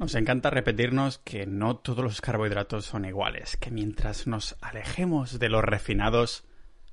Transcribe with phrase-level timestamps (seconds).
[0.00, 5.50] Nos encanta repetirnos que no todos los carbohidratos son iguales, que mientras nos alejemos de
[5.50, 6.44] los refinados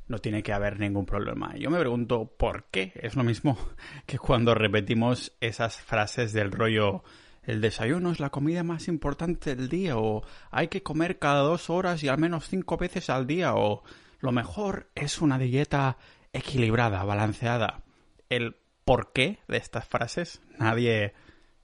[0.10, 1.56] no tiene que haber ningún problema.
[1.56, 2.92] Yo me pregunto por qué.
[2.96, 3.58] Es lo mismo
[4.06, 7.06] que cuando repetimos esas frases del rollo
[7.44, 11.70] el desayuno es la comida más importante del día o hay que comer cada dos
[11.70, 13.84] horas y al menos cinco veces al día o
[14.20, 15.98] lo mejor es una dieta
[16.34, 17.84] equilibrada, balanceada.
[18.28, 21.14] El por qué de estas frases nadie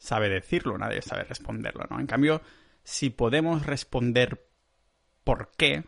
[0.03, 1.97] sabe decirlo, nadie sabe responderlo, ¿no?
[1.97, 2.41] En cambio,
[2.83, 4.45] si podemos responder
[5.23, 5.85] por qué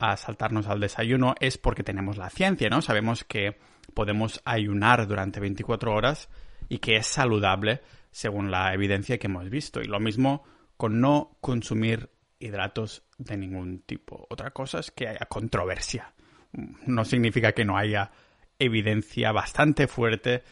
[0.00, 2.82] a saltarnos al desayuno es porque tenemos la ciencia, ¿no?
[2.82, 3.56] Sabemos que
[3.94, 6.28] podemos ayunar durante 24 horas
[6.68, 9.80] y que es saludable según la evidencia que hemos visto.
[9.80, 10.42] Y lo mismo
[10.76, 12.10] con no consumir
[12.40, 14.26] hidratos de ningún tipo.
[14.30, 16.12] Otra cosa es que haya controversia.
[16.86, 18.10] No significa que no haya
[18.58, 20.42] evidencia bastante fuerte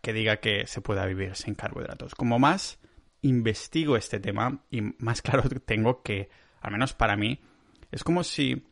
[0.00, 2.14] que diga que se pueda vivir sin carbohidratos.
[2.14, 2.78] Como más
[3.22, 6.30] investigo este tema y más claro tengo que,
[6.60, 7.40] al menos para mí,
[7.90, 8.66] es como si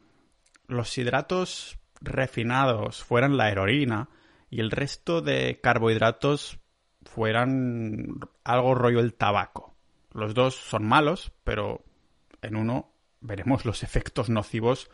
[0.67, 4.09] los hidratos refinados fueran la heroína
[4.49, 6.59] y el resto de carbohidratos
[7.03, 9.75] fueran algo rollo el tabaco.
[10.13, 11.85] Los dos son malos, pero
[12.43, 14.91] en uno veremos los efectos nocivos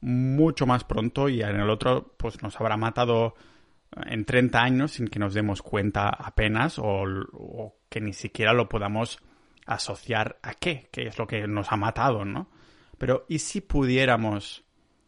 [0.00, 3.34] mucho más pronto y en el otro pues nos habrá matado
[4.06, 9.20] en 30 años sin que nos demos cuenta apenas o, que ni siquiera lo podamos
[9.66, 12.48] asociar a qué, que es lo que nos ha matado, ¿no?
[12.98, 14.64] Pero ¿y si pudiéramos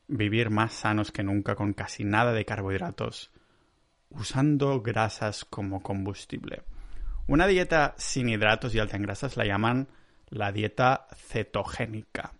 [0.09, 3.33] vivir más sanos que nunca con casi nada de carbohidratos,
[4.11, 6.63] usando grasas como combustible?
[7.27, 9.89] Una dieta sin hidratos y alta en grasas la llaman
[10.29, 12.33] la dieta cetogénica.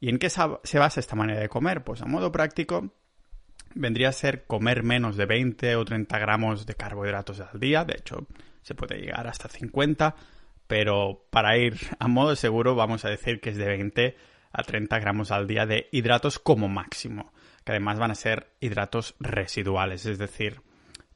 [0.00, 1.82] ¿Y en qué se basa esta manera de comer?
[1.82, 2.92] Pues a modo práctico,
[3.78, 7.84] vendría a ser comer menos de 20 o 30 gramos de carbohidratos al día.
[7.84, 8.26] De hecho,
[8.62, 10.14] se puede llegar hasta 50,
[10.66, 14.16] pero para ir a modo seguro vamos a decir que es de 20
[14.52, 17.32] a 30 gramos al día de hidratos como máximo,
[17.64, 20.60] que además van a ser hidratos residuales, es decir,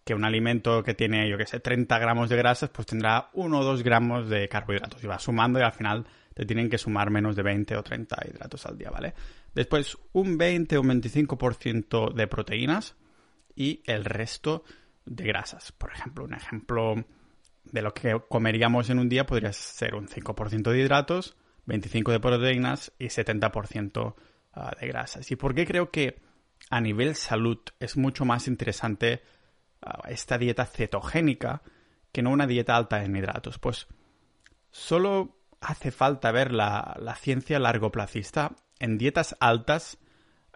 [0.04, 3.58] que un alimento que tiene, yo que sé, 30 gramos de grasas, pues tendrá 1
[3.58, 7.10] o 2 gramos de carbohidratos y va sumando y al final te tienen que sumar
[7.10, 9.14] menos de 20 o 30 hidratos al día, ¿vale?
[9.54, 12.96] Después un 20 o un 25% de proteínas
[13.54, 14.64] y el resto
[15.04, 15.72] de grasas.
[15.72, 17.04] Por ejemplo, un ejemplo
[17.64, 22.20] de lo que comeríamos en un día podría ser un 5% de hidratos, 25% de
[22.20, 24.14] proteínas y 70%
[24.54, 25.30] ah, de grasas.
[25.30, 26.20] ¿Y por qué creo que
[26.70, 29.22] a nivel salud es mucho más interesante
[29.80, 31.62] ah, esta dieta cetogénica
[32.10, 33.58] que no una dieta alta en hidratos?
[33.58, 33.86] Pues
[34.70, 39.98] solo hace falta ver la, la ciencia largoplacista en dietas altas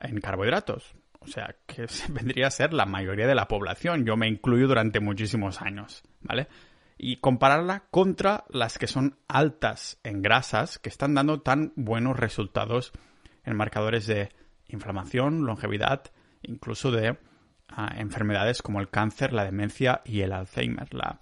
[0.00, 0.94] en carbohidratos.
[1.20, 4.04] O sea, que vendría a ser la mayoría de la población.
[4.04, 6.48] Yo me incluyo durante muchísimos años, ¿vale?
[6.98, 12.92] Y compararla contra las que son altas en grasas, que están dando tan buenos resultados
[13.44, 14.30] en marcadores de
[14.68, 16.04] inflamación, longevidad,
[16.42, 17.18] incluso de
[17.68, 20.92] ah, enfermedades como el cáncer, la demencia y el Alzheimer.
[20.94, 21.20] La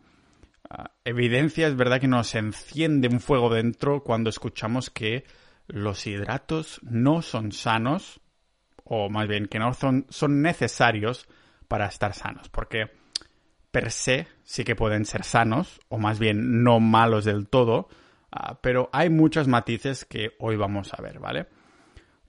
[1.04, 5.24] evidencia es verdad que nos enciende un fuego dentro cuando escuchamos que
[5.66, 8.20] los hidratos no son sanos,
[8.84, 11.26] o más bien que no son, son necesarios
[11.68, 12.90] para estar sanos, porque
[13.70, 17.88] per se sí que pueden ser sanos, o más bien no malos del todo,
[18.30, 21.46] ah, pero hay muchos matices que hoy vamos a ver, ¿vale?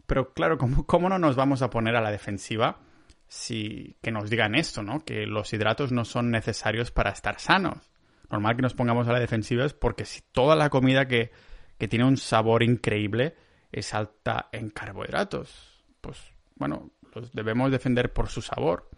[0.08, 2.80] Pero claro, ¿cómo, ¿cómo, no nos vamos a poner a la defensiva
[3.28, 5.04] si que nos digan esto, ¿no?
[5.04, 7.92] Que los hidratos no son necesarios para estar sanos.
[8.30, 11.32] Normal que nos pongamos a la defensiva es porque si toda la comida que
[11.78, 13.36] que tiene un sabor increíble,
[13.72, 15.84] es alta en carbohidratos.
[16.02, 16.18] Pues
[16.56, 18.90] bueno, los debemos defender por su sabor.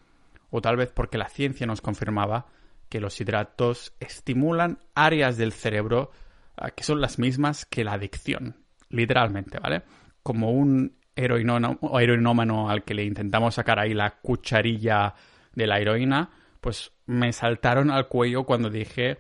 [0.50, 2.48] O tal vez porque la ciencia nos confirmaba
[2.90, 6.12] que los hidratos estimulan áreas del cerebro
[6.56, 8.56] ah, que son las mismas que la adicción.
[8.90, 9.84] Literalmente, ¿vale?
[10.24, 15.16] Como un heroinómano al que le intentamos sacar ahí la cucharilla
[15.54, 16.30] de la heroína,
[16.62, 19.18] pues me saltaron al cuello cuando dije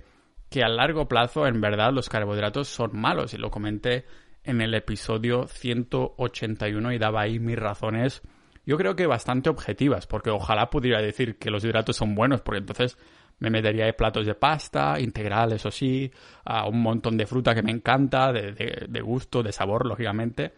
[0.50, 4.06] que a largo plazo en verdad los carbohidratos son malos y lo comenté
[4.44, 8.22] en el episodio 181 y daba ahí mis razones
[8.66, 12.60] yo creo que bastante objetivas porque ojalá pudiera decir que los hidratos son buenos porque
[12.60, 12.98] entonces
[13.40, 16.12] me metería de platos de pasta, integral, eso sí,
[16.44, 20.54] a un montón de fruta que me encanta, de, de, gusto, de sabor, lógicamente.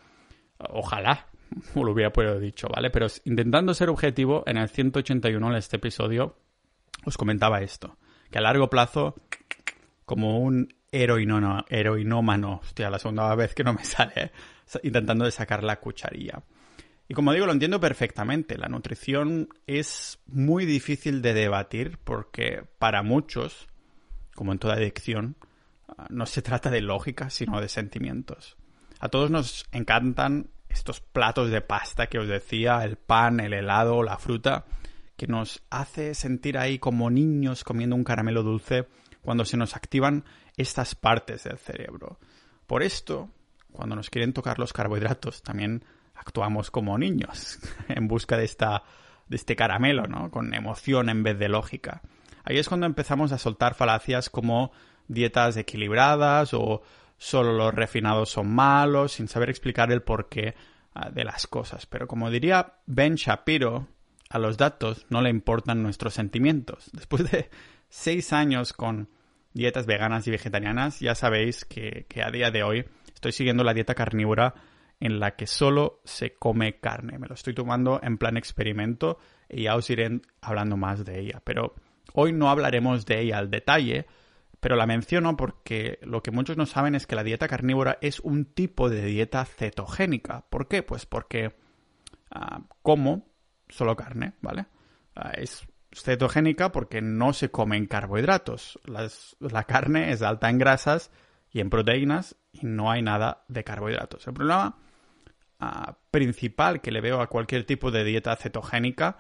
[0.57, 1.27] Ojalá
[1.75, 2.89] lo hubiera podido dicho, ¿vale?
[2.89, 6.37] Pero intentando ser objetivo, en el 181 en este episodio
[7.05, 7.97] os comentaba esto,
[8.31, 9.15] que a largo plazo
[10.05, 14.31] como un heroinómano, hostia, la segunda vez que no me sale, ¿eh?
[14.83, 16.43] intentando sacar la cucharilla.
[17.07, 18.57] Y como digo, lo entiendo perfectamente.
[18.57, 23.67] La nutrición es muy difícil de debatir porque para muchos,
[24.35, 25.35] como en toda adicción,
[26.09, 28.57] no se trata de lógica, sino de sentimientos.
[28.99, 34.03] A todos nos encantan estos platos de pasta que os decía, el pan, el helado,
[34.03, 34.65] la fruta,
[35.19, 38.87] que nos hace sentir ahí como niños comiendo un caramelo dulce
[39.21, 40.23] cuando se nos activan
[40.55, 42.19] estas partes del cerebro.
[42.65, 43.29] Por esto,
[43.73, 45.83] cuando nos quieren tocar los carbohidratos, también
[46.15, 48.83] actuamos como niños en busca de esta
[49.27, 50.31] de este caramelo, ¿no?
[50.31, 52.01] Con emoción en vez de lógica.
[52.45, 54.71] Ahí es cuando empezamos a soltar falacias como
[55.09, 56.81] dietas equilibradas o
[57.17, 60.55] solo los refinados son malos, sin saber explicar el porqué
[60.93, 61.85] ah, de las cosas.
[61.85, 63.87] Pero como diría Ben Shapiro,
[64.29, 66.89] a los datos no le importan nuestros sentimientos.
[66.93, 67.49] Después de
[67.89, 69.09] seis años con
[69.53, 73.73] dietas veganas y vegetarianas, ya sabéis que, que a día de hoy estoy siguiendo la
[73.73, 74.53] dieta carnívora
[74.99, 77.17] en la que solo se come carne.
[77.17, 79.17] Me lo estoy tomando en plan experimento
[79.49, 81.41] y ya os iré hablando más de ella.
[81.43, 81.73] Pero
[82.13, 84.05] hoy no hablaremos de ella al detalle,
[84.59, 88.19] pero la menciono porque lo que muchos no saben es que la dieta carnívora es
[88.19, 90.45] un tipo de dieta cetogénica.
[90.49, 90.83] ¿Por qué?
[90.83, 91.55] Pues porque
[92.29, 93.25] ah, como
[93.69, 94.65] solo carne, ¿vale?
[95.15, 98.79] Ah, es cetogénica porque no se comen carbohidratos.
[98.85, 101.11] la carne es alta en grasas
[101.51, 104.27] y en proteínas y no hay nada de carbohidratos.
[104.27, 104.77] El problema
[106.11, 109.17] principal que le veo a cualquier tipo de dieta cetogénica,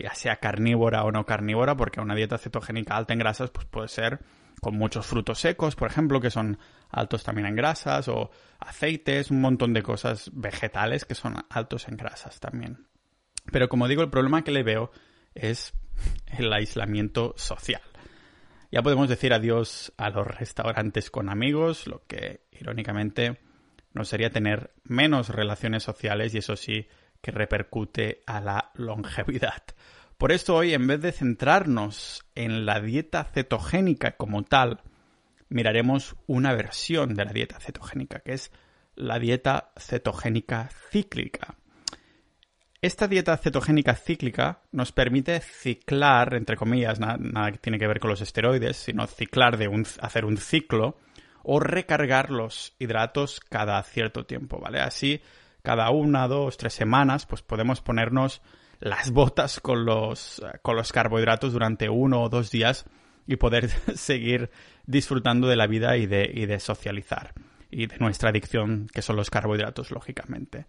[0.00, 3.88] ya sea carnívora o no carnívora, porque una dieta cetogénica alta en grasas pues puede
[3.88, 4.20] ser
[4.60, 6.56] con muchos frutos secos, por ejemplo, que son
[6.88, 8.30] altos también en grasas, o
[8.60, 12.86] aceites, un montón de cosas vegetales que son altos en grasas también.
[13.50, 14.90] Pero como digo, el problema que le veo
[15.34, 15.74] es
[16.26, 17.82] el aislamiento social.
[18.70, 23.38] Ya podemos decir adiós a los restaurantes con amigos, lo que irónicamente
[23.92, 26.88] no sería tener menos relaciones sociales y eso sí
[27.20, 29.62] que repercute a la longevidad.
[30.16, 34.80] Por esto hoy, en vez de centrarnos en la dieta cetogénica como tal,
[35.48, 38.52] miraremos una versión de la dieta cetogénica, que es
[38.94, 41.56] la dieta cetogénica cíclica.
[42.82, 48.10] Esta dieta cetogénica cíclica nos permite ciclar, entre comillas, nada, que tiene que ver con
[48.10, 49.70] los esteroides, sino ciclar de
[50.00, 50.96] hacer un ciclo
[51.44, 54.80] o recargar los hidratos cada cierto tiempo, ¿vale?
[54.80, 55.22] Así,
[55.62, 58.42] cada una, dos, tres semanas, pues podemos ponernos
[58.80, 62.84] las botas con los, con los carbohidratos durante uno o dos días
[63.28, 64.50] y poder seguir
[64.86, 67.32] disfrutando de la vida y de, y de socializar
[67.70, 70.66] y de nuestra adicción, que son los carbohidratos, lógicamente.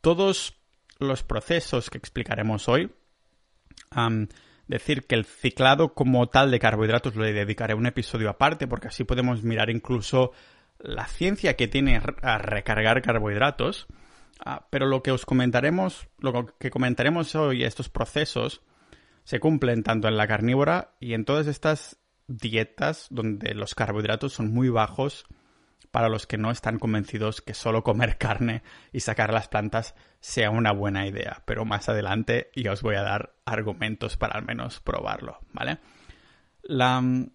[0.00, 0.59] Todos
[1.00, 2.90] los procesos que explicaremos hoy
[4.68, 9.02] decir que el ciclado como tal de carbohidratos le dedicaré un episodio aparte porque así
[9.04, 10.32] podemos mirar incluso
[10.78, 13.86] la ciencia que tiene a recargar carbohidratos.
[14.42, 18.62] Ah, pero lo que os comentaremos, lo que comentaremos hoy, estos procesos,
[19.24, 24.50] se cumplen tanto en la carnívora y en todas estas dietas donde los carbohidratos son
[24.52, 25.26] muy bajos
[25.90, 30.50] para los que no están convencidos que solo comer carne y sacar las plantas sea
[30.50, 31.42] una buena idea.
[31.46, 35.78] Pero más adelante ya os voy a dar argumentos para al menos probarlo, ¿vale?
[36.62, 37.30] La mm,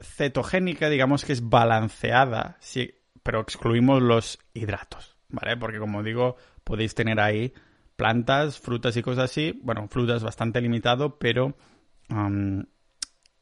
[0.00, 5.56] cetogénica, digamos que es balanceada, sí, pero excluimos los hidratos, ¿vale?
[5.56, 7.52] Porque como digo, podéis tener ahí
[7.96, 9.60] plantas, frutas y cosas así.
[9.62, 11.56] Bueno, frutas bastante limitado, pero
[12.08, 12.60] mm,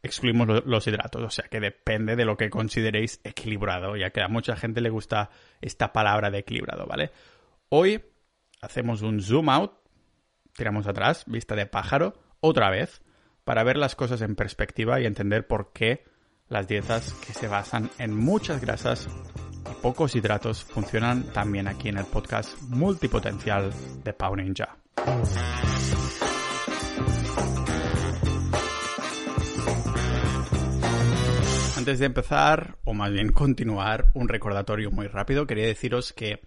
[0.03, 4.29] excluimos los hidratos, o sea que depende de lo que consideréis equilibrado, ya que a
[4.29, 5.31] mucha gente le gusta
[5.61, 7.11] esta palabra de equilibrado, ¿vale?
[7.69, 8.03] Hoy
[8.61, 9.73] hacemos un zoom out,
[10.55, 13.03] tiramos atrás, vista de pájaro, otra vez,
[13.45, 16.05] para ver las cosas en perspectiva y entender por qué
[16.49, 19.09] las dietas que se basan en muchas grasas
[19.71, 24.77] y pocos hidratos funcionan también aquí en el podcast multipotencial de Pau Ninja.
[31.89, 35.47] Antes de empezar, o más bien continuar, un recordatorio muy rápido.
[35.47, 36.43] Quería deciros que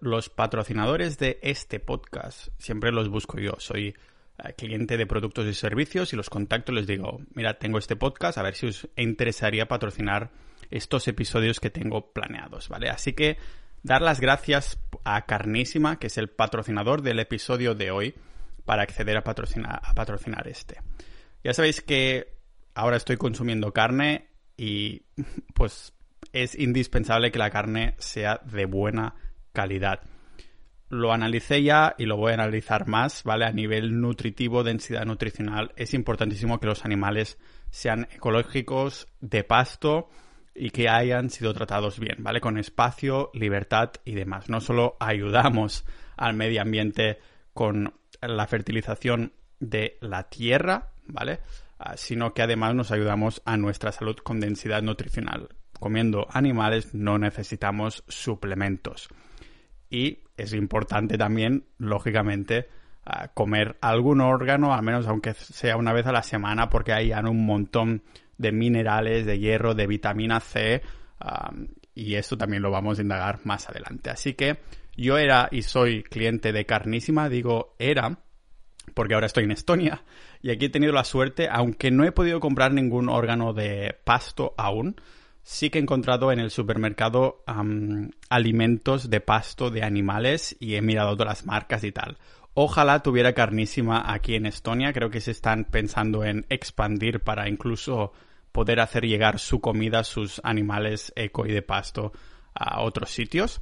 [0.00, 3.52] los patrocinadores de este podcast siempre los busco yo.
[3.58, 3.94] Soy
[4.42, 7.94] eh, cliente de productos y servicios y los contacto y les digo, mira, tengo este
[7.94, 10.32] podcast, a ver si os interesaría patrocinar
[10.68, 12.90] estos episodios que tengo planeados, ¿vale?
[12.90, 13.38] Así que
[13.84, 18.14] dar las gracias a Carnísima, que es el patrocinador del episodio de hoy,
[18.64, 20.80] para acceder a patrocinar, a patrocinar este.
[21.44, 22.34] Ya sabéis que
[22.74, 24.25] ahora estoy consumiendo carne
[24.56, 25.02] y
[25.54, 25.92] pues
[26.32, 29.14] es indispensable que la carne sea de buena
[29.52, 30.00] calidad.
[30.88, 33.44] Lo analicé ya y lo voy a analizar más, ¿vale?
[33.44, 37.38] A nivel nutritivo, densidad nutricional, es importantísimo que los animales
[37.70, 40.08] sean ecológicos, de pasto
[40.54, 42.40] y que hayan sido tratados bien, ¿vale?
[42.40, 44.48] Con espacio, libertad y demás.
[44.48, 45.84] No solo ayudamos
[46.16, 47.18] al medio ambiente
[47.52, 51.40] con la fertilización de la tierra, ¿vale?
[51.78, 55.48] Ah, sino que además nos ayudamos a nuestra salud con densidad nutricional.
[55.78, 59.08] comiendo animales no necesitamos suplementos.
[59.90, 62.68] Y es importante también, lógicamente,
[63.34, 67.46] comer algún órgano, al menos aunque sea una vez a la semana, porque hay un
[67.46, 68.02] montón
[68.36, 70.82] de minerales, de hierro, de vitamina C,
[71.94, 74.10] y esto también lo vamos a indagar más adelante.
[74.10, 74.58] Así que
[74.96, 78.18] yo era y soy cliente de Carnísima, digo era,
[78.96, 80.04] porque ahora estoy en Estonia,
[80.40, 84.54] y aquí he tenido la suerte, aunque no he podido comprar ningún órgano de pasto
[84.56, 84.96] aún,
[85.42, 87.44] sí que he encontrado en el supermercado
[88.30, 92.16] alimentos de pasto de animales y he mirado todas las marcas y tal.
[92.54, 94.94] Ojalá tuviera carnísima aquí en Estonia.
[94.94, 98.14] Creo que se están pensando en expandir para incluso
[98.50, 102.12] poder hacer llegar su comida, sus animales eco y de pasto
[102.54, 103.60] a otros sitios.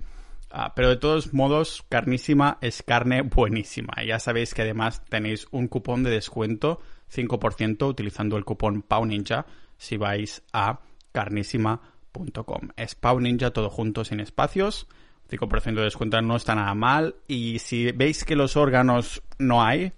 [0.57, 3.93] Ah, pero de todos modos, carnísima es carne buenísima.
[4.07, 6.81] Ya sabéis que además tenéis un cupón de descuento
[7.13, 9.47] 5% utilizando el cupón PAUNINJA
[9.79, 10.79] si vais a
[11.11, 12.69] carnísima.com.
[12.77, 14.87] Es PAUNINJA todo junto sin espacios
[15.29, 17.17] 5% de descuento no está nada mal.
[17.27, 19.93] Y si veis que los órganos no hay,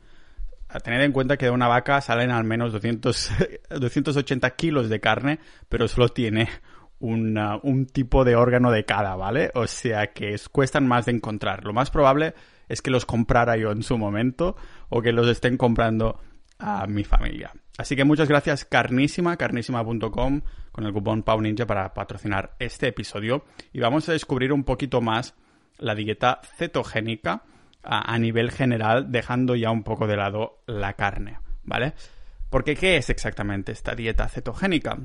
[0.82, 3.30] tened en cuenta que de una vaca salen al menos 200,
[3.78, 6.48] 280 kilos de carne, pero solo tiene
[7.00, 9.50] un tipo de órgano de cada, ¿vale?
[9.54, 11.64] O sea que cuestan más de encontrar.
[11.64, 12.34] Lo más probable
[12.68, 14.56] es que los comprara yo en su momento
[14.88, 16.20] o que los estén comprando
[16.58, 17.52] a mi familia.
[17.78, 20.40] Así que muchas gracias Carnísima, carnísima.com
[20.72, 25.34] con el cupón PAUNINJA para patrocinar este episodio y vamos a descubrir un poquito más
[25.78, 27.42] la dieta cetogénica
[27.82, 31.92] a nivel general, dejando ya un poco de lado la carne, ¿vale?
[32.50, 34.98] Porque ¿qué es exactamente esta dieta cetogénica?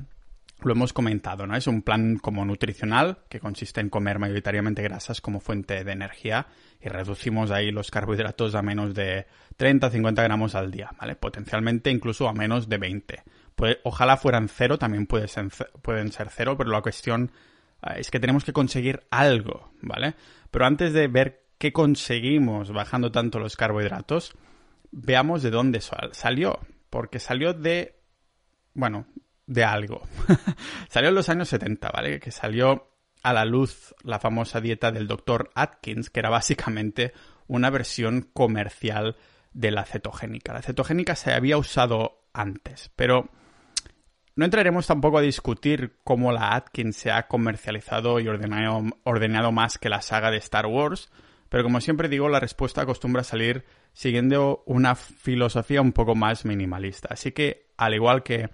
[0.64, 1.56] Lo hemos comentado, ¿no?
[1.56, 6.46] Es un plan como nutricional que consiste en comer mayoritariamente grasas como fuente de energía
[6.80, 9.26] y reducimos ahí los carbohidratos a menos de
[9.58, 11.16] 30-50 gramos al día, ¿vale?
[11.16, 13.22] Potencialmente incluso a menos de 20.
[13.84, 17.30] ojalá fueran cero, también pueden ser cero, pero la cuestión
[17.82, 20.14] eh, es que tenemos que conseguir algo, ¿vale?
[20.50, 24.32] Pero antes de ver qué conseguimos bajando tanto los carbohidratos,
[24.90, 25.80] veamos de dónde
[26.12, 26.60] salió.
[26.90, 27.98] Porque salió de,
[28.74, 29.06] bueno,
[29.52, 30.02] de algo.
[30.88, 32.20] salió en los años 70, ¿vale?
[32.20, 32.88] Que salió
[33.22, 35.50] a la luz la famosa dieta del Dr.
[35.54, 37.12] Atkins, que era básicamente
[37.46, 39.16] una versión comercial
[39.52, 40.54] de la cetogénica.
[40.54, 43.28] La cetogénica se había usado antes, pero
[44.34, 49.76] no entraremos tampoco a discutir cómo la Atkins se ha comercializado y ordenado, ordenado más
[49.76, 51.10] que la saga de Star Wars,
[51.50, 57.08] pero como siempre digo, la respuesta acostumbra salir siguiendo una filosofía un poco más minimalista.
[57.10, 58.48] Así que, al igual que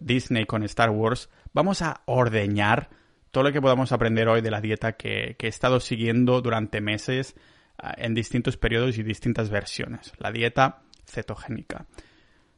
[0.00, 2.90] Disney con Star Wars, vamos a ordeñar
[3.30, 7.34] todo lo que podamos aprender hoy de la dieta que, he estado siguiendo durante meses
[7.78, 11.86] ah, en distintos periodos y distintas versiones, la dieta cetogénica.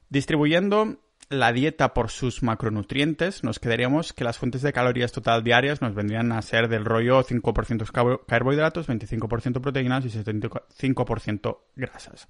[0.09, 5.81] Distribuyendo la dieta por sus macronutrientes, nos quedaríamos que las fuentes de calorías total diarias
[5.81, 12.29] nos vendrían a ser del rollo 5% carbohidratos, 25% proteínas y 75% grasas.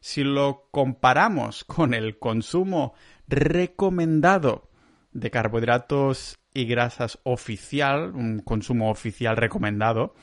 [0.00, 2.94] Si lo comparamos con el consumo
[3.28, 4.70] recomendado
[5.12, 10.14] de carbohidratos y grasas oficial, un consumo oficial recomendado,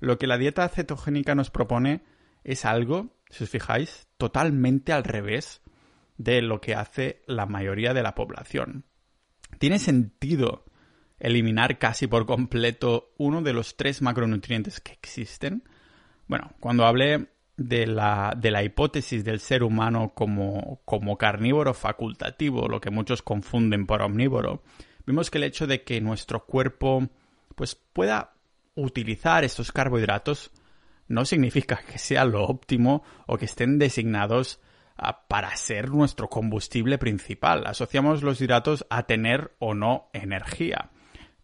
[0.00, 2.02] lo que la dieta cetogénica nos propone
[2.44, 5.62] es algo, si os fijáis, totalmente al revés
[6.16, 8.84] de lo que hace la mayoría de la población.
[9.58, 10.64] ¿Tiene sentido
[11.18, 15.64] eliminar casi por completo uno de los tres macronutrientes que existen?
[16.26, 22.68] Bueno, cuando hablé de la, de la hipótesis del ser humano como, como carnívoro facultativo,
[22.68, 24.62] lo que muchos confunden por omnívoro,
[25.06, 27.08] vimos que el hecho de que nuestro cuerpo
[27.54, 28.32] pues pueda
[28.74, 30.50] utilizar estos carbohidratos
[31.06, 34.60] no significa que sea lo óptimo o que estén designados
[34.96, 37.66] ah, para ser nuestro combustible principal.
[37.66, 40.90] Asociamos los hidratos a tener o no energía.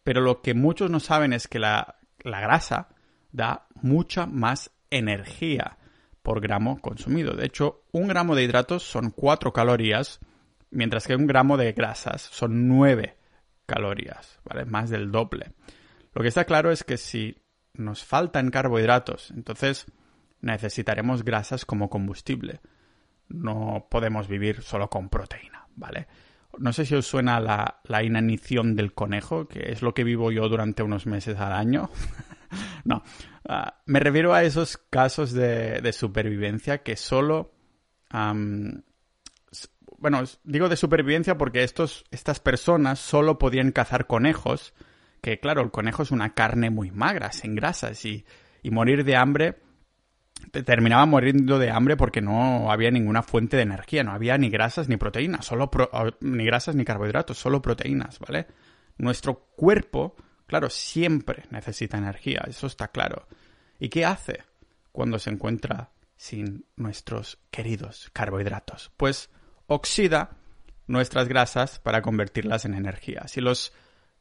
[0.03, 2.89] Pero lo que muchos no saben es que la, la grasa
[3.33, 5.77] da mucha más energía
[6.23, 7.35] por gramo consumido.
[7.35, 10.21] De hecho, un gramo de hidratos son 4 calorías,
[10.71, 13.17] mientras que un gramo de grasas son 9
[13.67, 14.65] calorías, ¿vale?
[14.65, 15.53] Más del doble.
[16.13, 17.37] Lo que está claro es que si
[17.75, 19.87] nos faltan carbohidratos, entonces
[20.41, 22.61] necesitaremos grasas como combustible.
[23.29, 26.09] No podemos vivir solo con proteína, ¿vale?
[26.59, 30.33] No sé si os suena la, la inanición del conejo, que es lo que vivo
[30.33, 31.91] yo durante unos meses al año.
[32.85, 33.05] no,
[33.49, 37.53] Ah, me refiero a esos casos de, supervivencia que solo...
[39.99, 44.75] bueno, digo de supervivencia porque estos, estas personas solo podían cazar conejos,
[45.21, 48.25] que claro, el conejo es una carne muy magra, sin grasas, y,
[48.65, 49.59] morir de hambre
[50.65, 54.89] terminaba muriendo de hambre porque no había ninguna fuente de energía, no había ni grasas
[54.89, 55.71] ni proteínas, solo
[56.21, 58.47] ni grasas ni carbohidratos, solo proteínas, ¿vale?
[58.97, 60.17] Nuestro cuerpo
[60.51, 63.29] claro, siempre necesita energía, eso está claro.
[63.79, 64.43] ¿Y qué hace
[64.91, 68.91] cuando se encuentra sin nuestros queridos carbohidratos?
[68.97, 69.31] Pues
[69.69, 70.31] oxida
[70.89, 73.29] nuestras grasas para convertirlas en energía.
[73.29, 73.73] Si los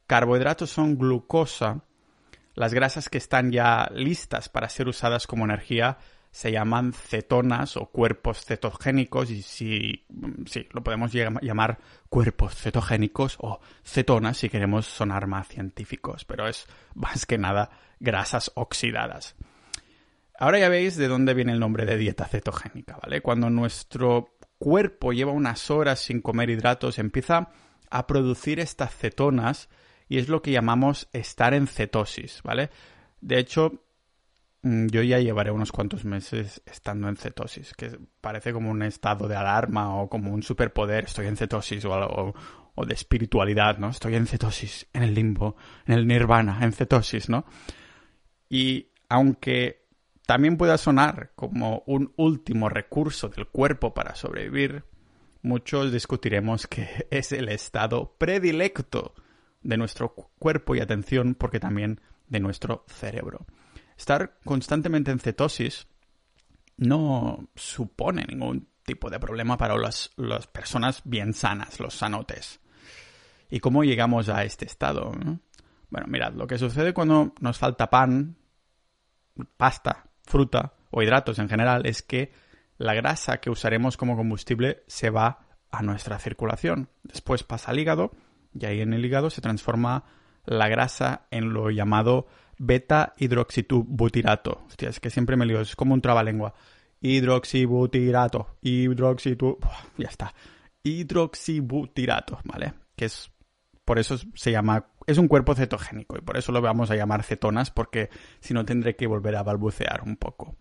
[0.06, 1.82] carbohidratos son glucosa,
[2.54, 5.98] las grasas que están ya listas para ser usadas como energía
[6.30, 10.06] se llaman cetonas o cuerpos cetogénicos y si
[10.46, 16.66] sí, lo podemos llamar cuerpos cetogénicos o cetonas si queremos sonar más científicos, pero es
[16.94, 19.34] más que nada grasas oxidadas.
[20.38, 23.20] Ahora ya veis de dónde viene el nombre de dieta cetogénica, ¿vale?
[23.20, 27.50] Cuando nuestro cuerpo lleva unas horas sin comer hidratos, empieza
[27.90, 29.68] a producir estas cetonas
[30.08, 32.70] y es lo que llamamos estar en cetosis, ¿vale?
[33.20, 33.89] De hecho, Mm,
[34.62, 39.36] yo ya llevaré unos cuantos meses estando en cetosis, que parece como un estado de
[39.36, 42.34] alarma o como un superpoder, estoy en cetosis o,
[42.74, 43.88] o, de espiritualidad, ¿no?
[43.88, 47.46] Estoy en cetosis, en el limbo, en el nirvana, en cetosis, ¿no?
[48.48, 49.86] Y aunque
[50.26, 54.84] también pueda sonar como un último recurso del cuerpo para sobrevivir,
[55.42, 59.14] muchos discutiremos que es el estado predilecto
[59.62, 63.46] de nuestro cuerpo y atención porque también de nuestro cerebro.
[64.00, 65.86] Estar constantemente en cetosis
[66.78, 70.10] no supone ningún tipo de problema para las,
[70.50, 72.60] personas bien sanas, los sanotes.
[73.50, 75.12] ¿Y cómo llegamos a este estado?
[75.90, 78.38] Bueno, mirad, lo que sucede cuando nos falta pan,
[79.58, 82.32] pasta, fruta o hidratos en general es que
[82.78, 85.40] la grasa que usaremos como combustible se va
[85.70, 86.88] a nuestra circulación.
[87.02, 88.12] Después pasa al hígado
[88.58, 90.04] y ahí en el hígado se transforma
[90.46, 92.28] la grasa en lo llamado
[92.60, 94.64] beta hidroxibutirato.
[94.66, 96.54] Hostia, es que siempre me lío, es como un trabalengua.
[97.00, 99.58] Hidroxibutirato, hidroxitu...
[99.96, 100.34] ya está.
[100.82, 102.74] Hidroxibutirato, ¿vale?
[102.94, 103.32] Que es...
[103.84, 104.86] Por eso se llama...
[105.06, 108.64] Es un cuerpo cetogénico y por eso lo vamos a llamar cetonas porque si no
[108.64, 110.56] tendré que volver a balbucear un poco.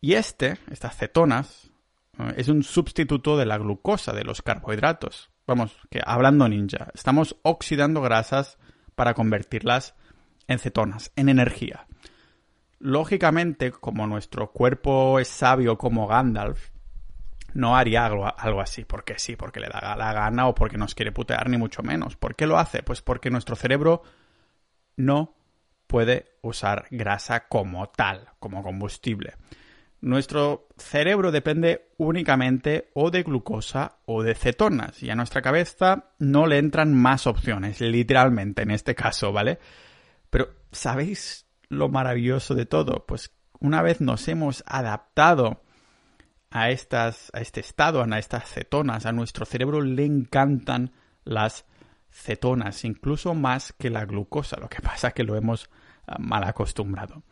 [0.00, 1.70] Y este, estas cetonas,
[2.18, 5.30] eh, es un sustituto de la glucosa, de los carbohidratos.
[5.46, 8.58] Vamos, que hablando ninja, estamos oxidando grasas
[8.96, 9.94] para convertirlas
[10.52, 11.86] en cetonas, en energía.
[12.78, 16.70] Lógicamente, como nuestro cuerpo es sabio como Gandalf,
[17.54, 21.12] no haría algo, así, porque sí, porque le da la gana o porque nos quiere
[21.12, 22.16] putear, ni mucho menos.
[22.16, 22.82] ¿Por qué lo hace?
[22.82, 24.02] Pues porque nuestro cerebro
[24.96, 25.34] no
[25.86, 29.34] puede usar grasa como tal, como combustible.
[30.00, 36.46] Nuestro cerebro depende únicamente o de glucosa o de cetonas y a nuestra cabeza no
[36.46, 39.60] le entran más opciones, literalmente en este caso, ¿vale?
[40.32, 43.04] Pero, ¿sabéis lo maravilloso de todo?
[43.04, 45.62] Pues una vez nos hemos adaptado
[46.50, 50.92] a, estas, a este estado, a estas cetonas, a nuestro cerebro le encantan
[51.24, 51.66] las
[52.10, 54.56] cetonas, incluso más que la glucosa.
[54.58, 55.68] Lo que pasa es que lo hemos
[56.06, 57.24] ah, mal acostumbrado.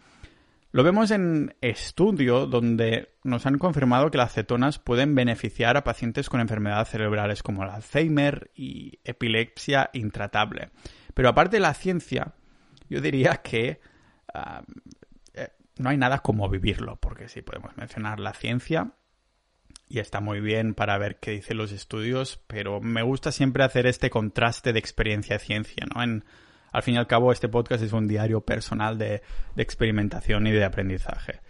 [0.71, 6.29] Lo vemos en estudio donde nos han confirmado que las cetonas pueden beneficiar a pacientes
[6.29, 10.69] con enfermedades cerebrales como el Alzheimer y epilepsia intratable.
[11.15, 12.35] Pero aparte de la ciencia,
[12.91, 13.81] yo diría que
[14.35, 15.49] eh,
[15.79, 18.93] no hay nada como vivirlo, porque sí podemos mencionar la ciencia
[19.89, 23.87] y está muy bien para ver qué dicen los estudios, pero me gusta siempre hacer
[23.87, 26.03] este contraste de experiencia-ciencia, ¿no?
[26.03, 26.25] En,
[26.73, 29.23] al fin y al cabo, este podcast es un diario personal de,
[29.57, 31.41] de experimentación y de aprendizaje.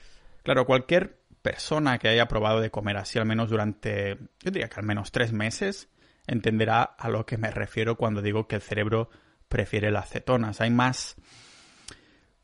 [0.42, 4.81] Claro, cualquier persona que haya probado de comer así al menos durante, yo diría que
[4.81, 5.90] al menos tres meses,
[6.26, 9.11] entenderá a lo que me refiero cuando digo que el cerebro
[9.50, 10.62] prefiere las cetonas.
[10.62, 11.16] Hay más,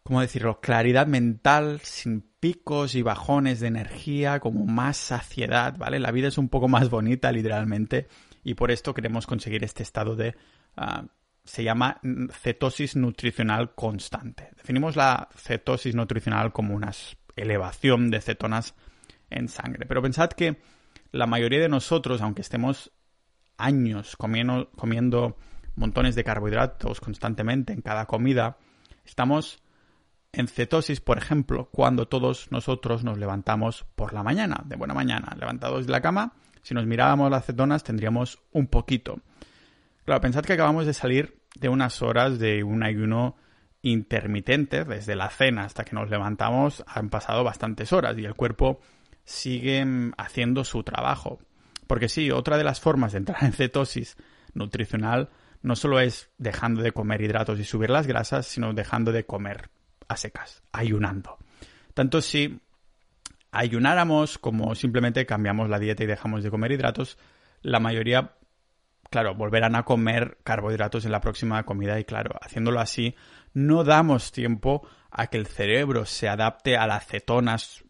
[0.02, 0.60] ¿cómo decirlo?
[0.60, 5.98] Claridad mental, sin picos y bajones de energía, como más saciedad, ¿vale?
[5.98, 8.08] La vida es un poco más bonita, literalmente,
[8.44, 10.34] y por esto queremos conseguir este estado de...
[10.76, 11.06] Ah,
[11.44, 12.00] se llama
[12.32, 14.50] cetosis nutricional constante.
[14.56, 16.90] Definimos la cetosis nutricional como una
[17.36, 18.74] elevación de cetonas
[19.30, 19.86] en sangre.
[19.86, 20.60] Pero pensad que
[21.12, 22.90] la mayoría de nosotros, aunque estemos
[23.58, 25.36] años comiendo, comiendo
[25.76, 28.58] montones de carbohidratos constantemente en cada comida,
[29.04, 29.62] estamos
[30.32, 35.34] en cetosis, por ejemplo, cuando todos nosotros nos levantamos por la mañana, de buena mañana,
[35.38, 39.20] levantados de la cama, si nos mirábamos las cetonas tendríamos un poquito.
[40.04, 43.36] Claro, pensad que acabamos de salir de unas horas de un ayuno
[43.82, 48.80] intermitente, desde la cena hasta que nos levantamos han pasado bastantes horas y el cuerpo
[49.24, 49.84] sigue
[50.18, 51.38] haciendo su trabajo.
[51.86, 54.16] Porque sí, otra de las formas de entrar en cetosis
[54.54, 55.30] nutricional
[55.66, 59.68] no solo es dejando de comer hidratos y subir las grasas, sino dejando de comer
[60.06, 61.38] a secas, ayunando.
[61.92, 62.60] Tanto si
[63.50, 67.18] ayunáramos como simplemente cambiamos la dieta y dejamos de comer hidratos,
[67.62, 68.36] la mayoría
[69.10, 73.16] claro, volverán a comer carbohidratos en la próxima comida y claro, haciéndolo así,
[73.52, 77.82] no damos tiempo a que el cerebro se adapte a las cetonas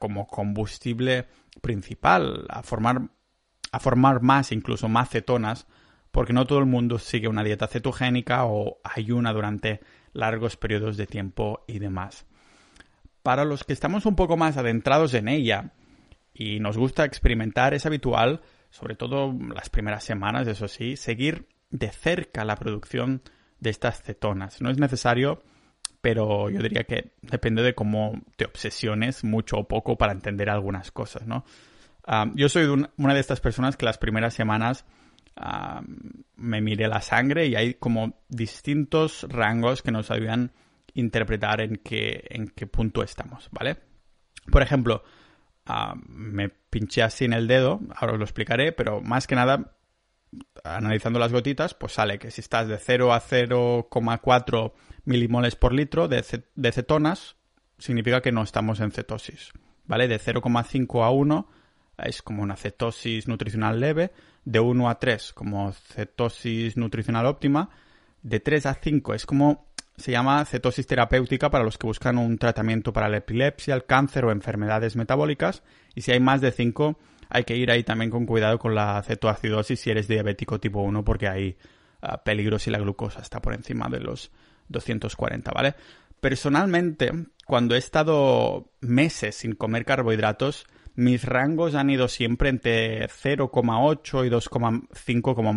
[0.00, 1.28] como combustible
[1.62, 3.10] principal, a formar,
[3.70, 5.68] a formar más, incluso más cetonas,
[6.16, 9.80] porque no todo el mundo sigue una dieta cetogénica o ayuna durante
[10.14, 12.24] largos periodos de tiempo y demás.
[13.22, 15.74] Para los que estamos un poco más adentrados en ella
[16.32, 21.90] y nos gusta experimentar, es habitual, sobre todo las primeras semanas, eso sí, seguir de
[21.90, 23.20] cerca la producción
[23.60, 24.62] de estas cetonas.
[24.62, 25.42] No es necesario,
[26.00, 30.90] pero yo diría que depende de cómo te obsesiones mucho o poco para entender algunas
[30.92, 31.44] cosas, ¿no?
[32.06, 32.64] Ah, yo soy
[32.96, 34.86] una de estas personas que las primeras semanas
[36.36, 40.60] me miré la sangre y hay como distintos rangos que nos ayudan a
[40.94, 43.76] interpretar en qué, en qué punto estamos, ¿vale?
[44.50, 45.02] Por ejemplo,
[46.06, 49.76] me pinché así en el dedo, ahora os lo explicaré, pero más que nada,
[50.64, 54.72] analizando las gotitas, pues sale que si estás de 0 a 0,4
[55.04, 57.36] milimoles por litro de, de cetonas,
[57.78, 59.52] significa que no estamos en cetosis,
[59.84, 60.08] ¿vale?
[60.08, 61.48] De 0,5 a 1
[61.98, 64.12] es como una cetosis nutricional leve,
[64.46, 67.68] de 1 a 3 como cetosis nutricional óptima,
[68.22, 72.38] de 3 a 5 es como se llama cetosis terapéutica para los que buscan un
[72.38, 75.62] tratamiento para la epilepsia, el cáncer o enfermedades metabólicas,
[75.94, 76.96] y si hay más de 5
[77.28, 81.04] hay que ir ahí también con cuidado con la cetoacidosis si eres diabético tipo 1
[81.04, 81.56] porque hay
[82.02, 84.30] uh, peligro si la glucosa está por encima de los
[84.68, 85.74] 240, ¿vale?
[86.20, 87.10] Personalmente,
[87.46, 94.30] cuando he estado meses sin comer carbohidratos, mis rangos han ido siempre entre 0,8 y
[94.30, 95.52] 2,5 como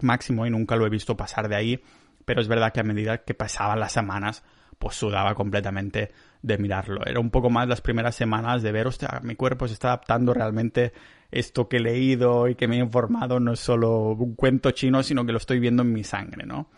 [0.00, 1.82] máximo y nunca lo he visto pasar de ahí.
[2.24, 4.42] Pero es verdad que a medida que pasaban las semanas,
[4.78, 7.02] pues sudaba completamente de mirarlo.
[7.06, 10.32] Era un poco más las primeras semanas de ver, hostia, mi cuerpo se está adaptando
[10.32, 10.92] realmente
[11.30, 15.02] esto que he leído y que me he informado no es solo un cuento chino,
[15.02, 16.70] sino que lo estoy viendo en mi sangre, ¿no?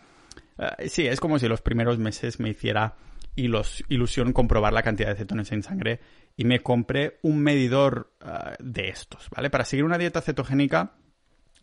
[0.57, 2.95] Eh, sí, es como si los primeros meses me hiciera
[3.35, 5.99] ilusión comprobar la cantidad de cetones en sangre
[6.37, 9.49] y me compré un medidor ah, de estos, ¿vale?
[9.49, 10.93] Para seguir una dieta cetogénica,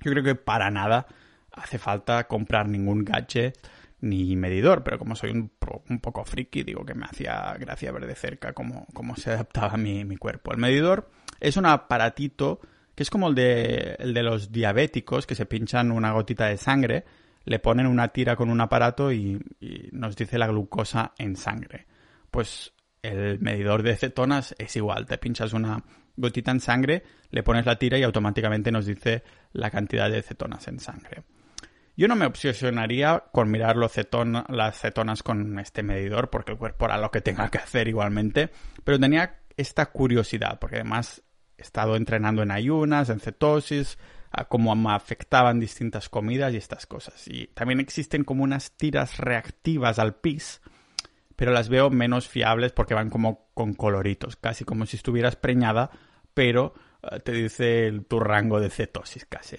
[0.01, 1.07] yo creo que para nada
[1.53, 3.57] hace falta comprar ningún gadget
[4.01, 5.49] ni medidor, pero como soy un,
[6.01, 10.05] poco friki, digo que me hacía gracia ver de cerca cómo, cómo se adaptaba mi,
[10.05, 10.53] mi, cuerpo.
[10.53, 11.09] El medidor
[11.41, 12.61] es un aparatito
[12.95, 16.57] que es como el de, el de los diabéticos, que se pinchan una gotita de
[16.57, 17.05] sangre,
[17.45, 19.41] le ponen una tira con un aparato y
[19.93, 21.87] nos dice la glucosa en sangre.
[22.31, 22.74] Pues
[23.05, 25.07] el medidor de cetonas es igual.
[25.07, 25.85] Te pinchas una
[26.17, 30.67] gotita en sangre, le pones la tira y automáticamente nos dice la cantidad de cetonas
[30.69, 31.23] en sangre.
[31.97, 33.93] Yo no me obsesionaría con mirar los
[34.49, 38.51] las cetonas con este medidor, porque el cuerpo hará lo que tenga que hacer igualmente,
[38.83, 41.23] pero tenía esta curiosidad, porque además
[41.57, 43.99] he estado entrenando en ayunas, en cetosis,
[44.33, 47.29] a cómo me afectaban distintas comidas y estas cosas.
[47.29, 50.61] Y también existen como unas tiras reactivas al pis,
[51.37, 55.91] pero las veo menos fiables porque van como con coloritos, casi como si estuvieras preñada,
[56.33, 59.57] pero eh, te dice tu rango de cetosis casi.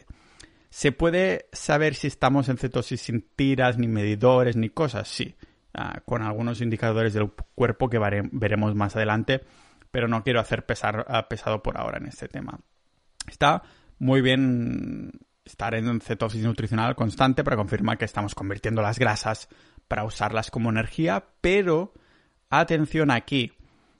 [0.70, 5.08] ¿Se puede saber si estamos en cetosis sin tiras, ni medidores, ni cosas?
[5.08, 5.36] Sí,
[5.74, 9.42] ah, con algunos indicadores del cuerpo que veremos más adelante,
[9.90, 12.60] pero no quiero hacer pesar, ah, pesado por ahora en este tema.
[13.26, 13.64] Está
[14.00, 15.12] muy bien
[15.46, 19.48] estar en cetosis nutricional constante para confirmar que estamos convirtiendo las grasas
[19.88, 21.94] para usarlas como energía, pero
[22.50, 23.54] atención aquí,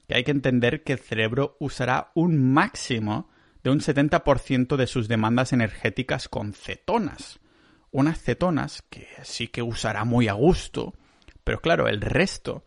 [0.08, 3.28] que hay que entender que el cerebro usará un máximo
[3.62, 7.40] de un 70% de sus demandas energéticas con cetonas.
[7.90, 10.94] Unas cetonas que sí que usará muy a gusto,
[11.42, 12.64] pero claro, el resto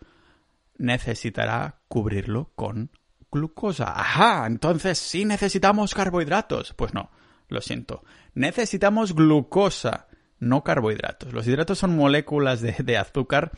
[0.77, 2.91] necesitará cubrirlo con
[3.31, 3.93] glucosa.
[3.97, 6.73] Ajá, entonces sí necesitamos carbohidratos.
[6.73, 7.11] Pues no,
[7.47, 8.03] lo siento.
[8.33, 10.08] Necesitamos glucosa
[10.39, 11.33] no carbohidratos.
[11.33, 13.51] Los hidratos son moléculas de, azúcar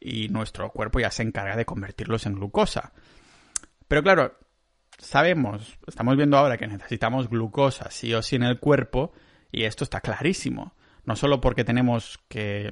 [0.00, 2.92] y nuestro cuerpo ya se encarga de convertirlos en glucosa.
[3.88, 4.38] Pero claro,
[4.98, 9.12] sabemos, estamos viendo ahora que necesitamos glucosa sí o sí en el cuerpo
[9.50, 10.74] y esto está clarísimo.
[11.04, 12.70] No solo porque tenemos que...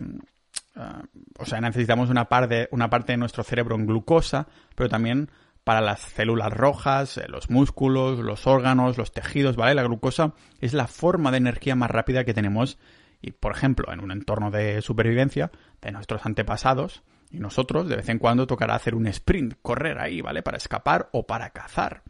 [0.75, 1.03] Ah,
[1.39, 2.29] o sea, necesitamos una,
[2.71, 5.31] una parte de nuestro cerebro en glucosa, pero también
[5.67, 9.75] para las células rojas, eh, los músculos, los órganos, los tejidos, ¿vale?
[9.75, 12.79] La glucosa es la forma de energía más rápida que tenemos
[13.27, 15.51] y, por ejemplo, en un entorno de supervivencia
[15.83, 20.21] de nuestros antepasados, y nosotros de vez en cuando tocará hacer un sprint, correr ahí,
[20.21, 20.43] ¿vale?
[20.43, 22.05] Para escapar o para cazar.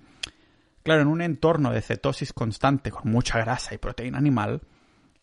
[0.83, 4.61] Claro, en un entorno de cetosis constante con mucha grasa y proteína animal,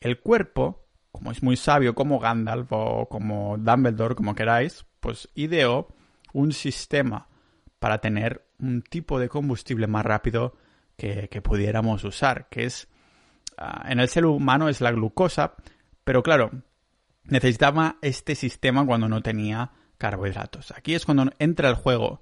[0.02, 5.90] el cuerpo, como es muy sabio como Gandalf o como Dumbledore, como queráis, pues ideó
[6.34, 7.28] un sistema
[7.78, 10.56] para tener un tipo de combustible más rápido
[10.98, 12.88] que, que pudiéramos usar, que es
[13.60, 15.54] ah, en el ser humano es la glucosa,
[16.04, 16.52] pero claro,
[17.24, 20.72] necesitaba este sistema cuando no tenía carbohidratos.
[20.72, 22.22] Aquí es cuando entra el juego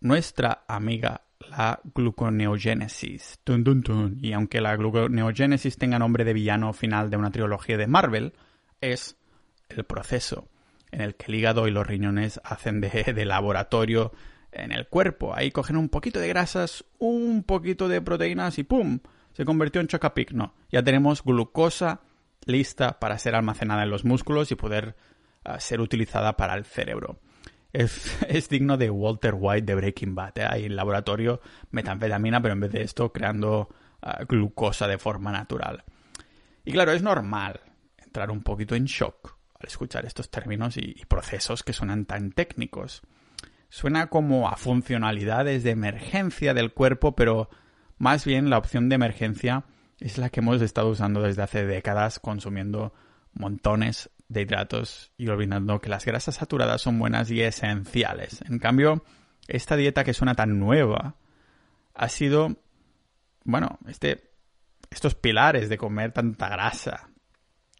[0.00, 3.40] nuestra amiga la gluconeogénesis.
[4.20, 8.34] Y aunque la gluconeogénesis tenga nombre de villano final de una trilogía de Marvel,
[8.80, 9.16] es
[9.68, 10.48] el proceso
[10.90, 14.12] en el que el hígado y los riñones hacen de, de laboratorio
[14.52, 15.34] en el cuerpo.
[15.34, 19.00] Ahí cogen un poquito de grasas, un poquito de proteínas y ¡pum!
[19.32, 20.32] Se convirtió en Chocapic.
[20.32, 22.00] No, ya tenemos glucosa
[22.44, 24.96] lista para ser almacenada en los músculos y poder
[25.44, 27.20] ah, ser utilizada para el cerebro.
[27.72, 30.38] Es, digno de Walter White de Breaking Bad.
[30.38, 30.46] ¿eh?
[30.48, 33.68] Hay en laboratorio metanfetamina, pero en vez de esto creando
[34.02, 35.84] ah, glucosa de forma natural.
[36.64, 37.60] Y claro, es normal
[37.98, 43.02] entrar un poquito en shock al escuchar estos términos y procesos que suenan tan técnicos.
[43.70, 47.50] Suena como a funcionalidades de emergencia del cuerpo, pero
[47.98, 49.64] más bien la opción de emergencia
[50.00, 52.94] es la que hemos estado usando desde hace décadas consumiendo
[53.32, 58.42] montones de hidratos y olvidando que las grasas saturadas son buenas y esenciales.
[58.42, 59.04] En cambio,
[59.46, 61.16] esta dieta que suena tan nueva
[61.94, 62.56] ha sido,
[63.44, 64.30] bueno, este,
[64.90, 67.10] estos pilares de comer tanta grasa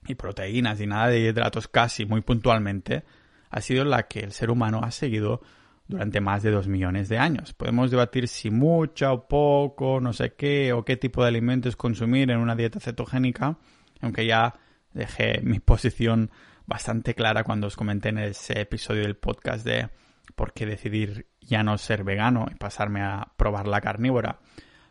[0.06, 3.04] y proteínas y nada de hidratos casi muy puntualmente,
[3.50, 5.42] ha sido la que el ser humano ha seguido
[5.88, 7.54] durante más de dos millones de años.
[7.54, 12.30] Podemos debatir si mucha o poco, no sé qué, o qué tipo de alimentos consumir
[12.30, 13.56] en una dieta cetogénica,
[14.00, 14.54] aunque ya
[14.92, 16.30] dejé mi posición
[16.66, 19.88] bastante clara cuando os comenté en ese episodio del podcast de
[20.34, 24.40] por qué decidir ya no ser vegano y pasarme a probar la carnívora.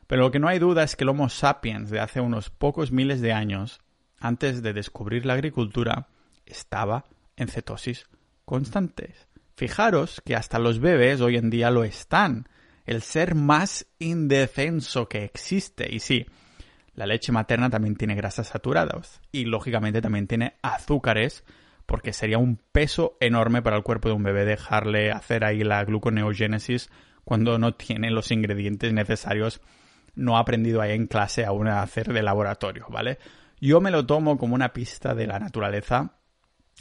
[0.07, 2.91] Pero lo que no hay duda es que el Homo sapiens de hace unos pocos
[2.91, 3.81] miles de años,
[4.19, 6.07] antes de descubrir la agricultura,
[6.45, 7.05] estaba
[7.35, 8.07] en cetosis
[8.45, 9.26] constantes.
[9.57, 12.47] Fijaros que hasta los bebés hoy en día lo están.
[12.85, 15.91] El ser más indefenso que existe.
[15.91, 16.27] Y sí,
[16.93, 19.19] la leche materna también tiene grasas saturadas.
[19.31, 21.43] Y lógicamente también tiene azúcares.
[21.87, 25.83] Porque sería un peso enorme para el cuerpo de un bebé dejarle hacer ahí la
[25.85, 26.91] gluconeogénesis
[27.23, 29.59] cuando no tiene los ingredientes necesarios.
[30.13, 33.17] No ha aprendido ahí en clase aún a hacer de laboratorio, ¿vale?
[33.59, 36.16] Yo me lo tomo como una pista de la naturaleza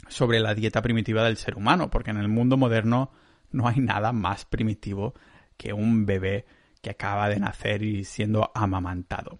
[0.07, 3.11] sobre la dieta primitiva del ser humano, porque en el mundo moderno
[3.51, 5.13] no hay nada más primitivo
[5.57, 6.45] que un bebé
[6.81, 9.39] que acaba de nacer y siendo amamantado.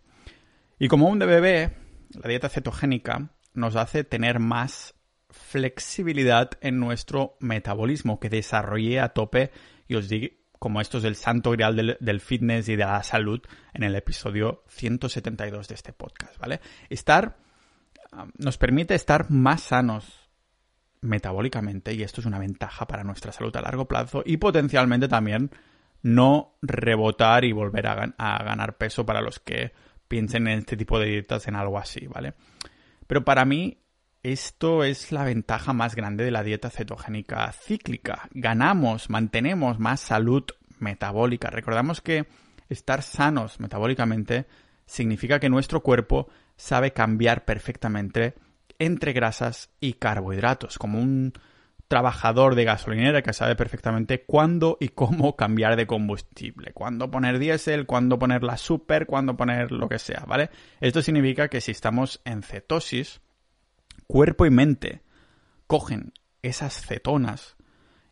[0.80, 1.74] Y como un bebé,
[2.12, 4.96] la dieta cetogénica nos hace tener más
[5.30, 9.52] flexibilidad en nuestro metabolismo que desarrollé a tope
[9.88, 13.04] y os digo como esto es el santo grial del, del, fitness y de la
[13.04, 13.42] salud
[13.74, 16.62] en el episodio 172 de este podcast, ¿vale?
[16.90, 17.38] Estar
[18.12, 20.27] ah, nos permite estar más sanos
[21.08, 25.52] metabólicamente y esto es una ventaja para nuestra salud a largo plazo y potencialmente también
[26.04, 29.74] no rebotar y volver a, ganar peso para los que
[30.08, 32.34] piensen en este tipo de dietas en algo así, ¿vale?
[33.08, 33.84] Pero para mí
[34.24, 38.30] esto es la ventaja más grande de la dieta cetogénica cíclica.
[38.32, 40.44] Ganamos, mantenemos más salud
[40.80, 41.50] metabólica.
[41.50, 42.28] Recordamos que
[42.70, 44.46] estar sanos metabólicamente
[44.86, 48.36] significa que nuestro cuerpo sabe cambiar perfectamente
[48.80, 51.34] entre grasas y carbohidratos, como un
[51.88, 57.86] trabajador de gasolinera que sabe perfectamente cuándo y cómo cambiar de combustible, cuándo poner diésel,
[57.86, 60.50] cuándo poner la super, cuándo poner lo que sea, ¿vale?
[60.82, 63.22] Esto significa que si estamos en cetosis,
[64.06, 65.02] cuerpo y mente
[65.68, 67.56] cogen esas cetonas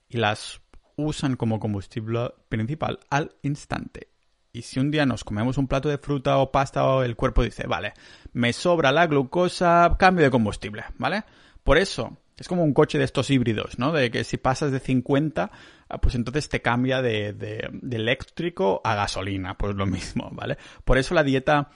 [0.09, 0.61] y las
[0.95, 4.14] usan como combustible principal al instante.
[4.55, 7.67] Y si un día nos comemos un plato de fruta o pasta, el cuerpo dice,
[7.67, 7.91] vale,
[8.31, 11.25] me sobra la glucosa, cambio de combustible, ¿vale?
[11.61, 13.91] Por eso, es como un coche de estos híbridos, ¿no?
[13.91, 15.51] De que si pasas de 50,
[15.89, 20.57] ah, pues entonces te cambia de, de, de eléctrico a gasolina, pues lo mismo, ¿vale?
[20.85, 21.71] Por eso la dieta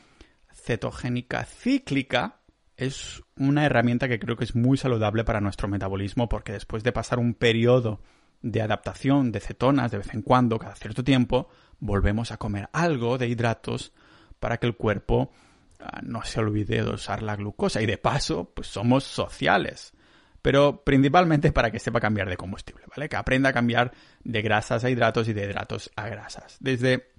[0.53, 2.39] cetogénica cíclica
[2.77, 6.93] es una herramienta que creo que es muy saludable para nuestro metabolismo porque después de
[6.93, 7.99] pasar un periodo
[8.41, 13.17] de adaptación de cetonas de vez en cuando, cada cierto tiempo, volvemos a comer algo
[13.17, 13.93] de hidratos
[14.39, 15.31] para que el cuerpo
[15.79, 17.81] ah, no se olvide de usar la glucosa.
[17.81, 19.93] Y de paso, pues somos sociales.
[20.41, 23.09] Pero principalmente para que sepa cambiar de combustible, ¿vale?
[23.09, 23.91] Que aprenda a cambiar
[24.23, 26.57] de grasas a hidratos y de hidratos a grasas.
[26.61, 27.11] Desde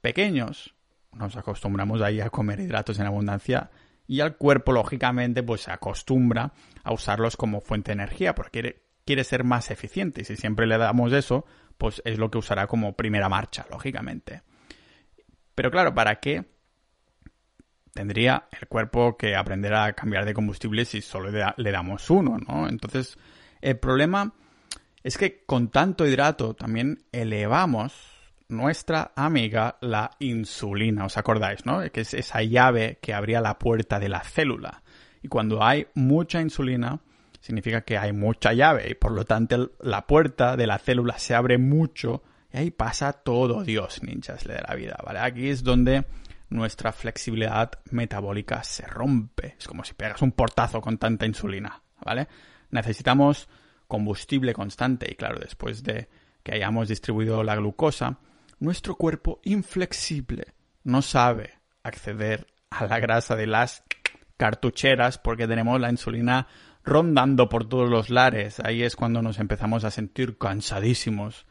[0.00, 0.74] pequeños
[1.12, 3.70] nos acostumbramos ahí a comer hidratos en abundancia
[4.10, 9.22] y al cuerpo, lógicamente, pues se acostumbra a usarlos como fuente de energía porque quiere
[9.22, 10.22] ser más eficiente.
[10.22, 11.46] Y si siempre le damos eso,
[11.80, 14.42] pues es lo que usará como primera marcha, lógicamente.
[15.54, 16.44] Pero claro, ¿para qué
[17.94, 22.68] tendría el cuerpo que aprender a cambiar de combustible si solo le, damos uno, ¿no?
[22.68, 23.16] Entonces,
[23.62, 24.34] el problema
[25.02, 27.94] es que con tanto hidrato también elevamos
[28.48, 31.06] nuestra amiga la insulina.
[31.06, 31.80] ¿Os acordáis, no?
[31.90, 34.82] Que es esa llave que abría la puerta de la célula.
[35.22, 37.00] Y cuando hay mucha insulina,
[37.40, 41.34] significa que hay mucha llave y por lo tanto la puerta de la célula se
[41.34, 42.22] abre mucho
[42.52, 45.20] y ahí pasa todo Dios, ninjas de la vida, ¿vale?
[45.20, 46.04] Aquí es donde
[46.50, 49.54] nuestra flexibilidad metabólica se rompe.
[49.58, 52.28] Es como si pegas un portazo con tanta insulina, ¿vale?
[52.70, 53.48] Necesitamos
[53.86, 56.08] combustible constante y claro, después de
[56.42, 58.18] que hayamos distribuido la glucosa,
[58.58, 63.84] nuestro cuerpo inflexible no sabe acceder a la grasa de las
[64.36, 66.46] cartucheras porque tenemos la insulina
[66.84, 68.60] rondando por todos los lares.
[68.60, 71.46] Ahí es cuando nos empezamos a sentir cansadísimos.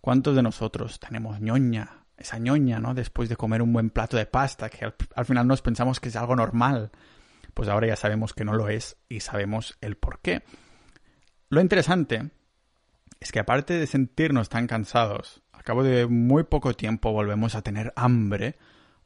[0.00, 2.04] ¿Cuántos de nosotros tenemos ñoña?
[2.16, 2.94] Esa ñoña, ¿no?
[2.94, 6.16] Después de comer un buen plato de pasta, que al, final nos pensamos que es
[6.16, 6.90] algo normal.
[7.54, 10.42] Pues ahora ya sabemos que no lo es y sabemos el por qué.
[11.48, 12.30] Lo interesante
[13.20, 17.62] es que aparte de sentirnos tan cansados, al cabo de muy poco tiempo volvemos a
[17.62, 18.56] tener hambre,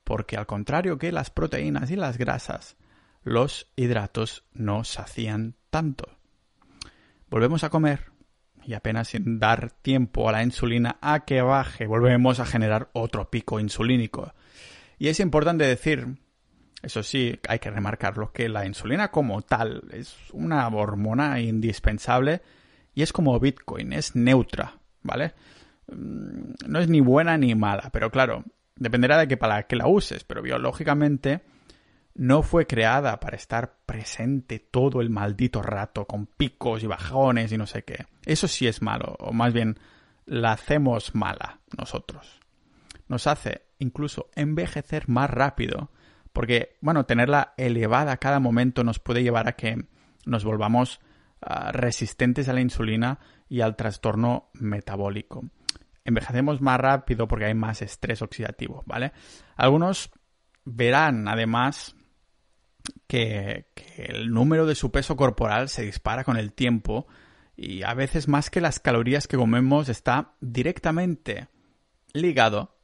[0.04, 2.76] porque al contrario que las proteínas y las grasas,
[3.22, 6.18] los hidratos no hacían tanto.
[7.28, 8.12] Volvemos a comer
[8.64, 13.30] y apenas sin dar tiempo a la insulina a que baje, volvemos a generar otro
[13.30, 14.34] pico insulínico.
[14.98, 16.18] Y es importante decir,
[16.82, 22.42] eso sí, hay que remarcarlo, que la insulina como tal es una hormona indispensable
[22.94, 25.34] y es como Bitcoin, es neutra, ¿vale?
[25.90, 28.44] Mm, no es ni buena ni mala, pero claro,
[28.76, 31.40] dependerá de que para qué la uses, pero biológicamente
[32.14, 37.58] no fue creada para estar presente todo el maldito rato con picos y bajones y
[37.58, 38.06] no sé qué.
[38.24, 39.78] Eso sí es malo, o más bien
[40.26, 42.40] la hacemos mala nosotros.
[43.08, 45.90] Nos hace incluso envejecer más rápido,
[46.32, 49.86] porque, bueno, tenerla elevada a cada momento nos puede llevar a que
[50.24, 51.00] nos volvamos
[51.40, 55.44] ah, resistentes a la insulina y al trastorno metabólico.
[56.04, 59.12] Envejecemos más rápido porque hay más estrés oxidativo, ¿vale?
[59.56, 60.10] Algunos
[60.64, 61.96] verán además
[63.06, 63.66] que,
[63.96, 67.06] el número de su peso corporal se dispara con el tiempo
[67.56, 71.48] y a veces más que las calorías que comemos está directamente
[72.12, 72.78] ligado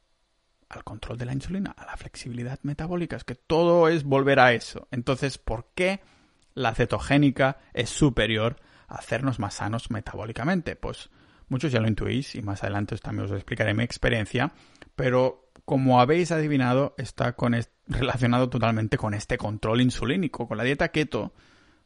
[0.69, 3.15] al control de la insulina, a la flexibilidad metabólica.
[3.15, 4.87] Es que todo es volver a eso.
[4.91, 6.01] Entonces, ¿por qué
[6.53, 8.57] la cetogénica es superior
[8.87, 10.75] a hacernos más sanos metabólicamente?
[10.75, 11.09] Pues
[11.47, 14.53] muchos ya lo intuís y más adelante también os explicaré mi experiencia,
[14.95, 17.35] pero como habéis adivinado, está
[17.85, 21.31] relacionado totalmente con este control insulínico, con la dieta keto.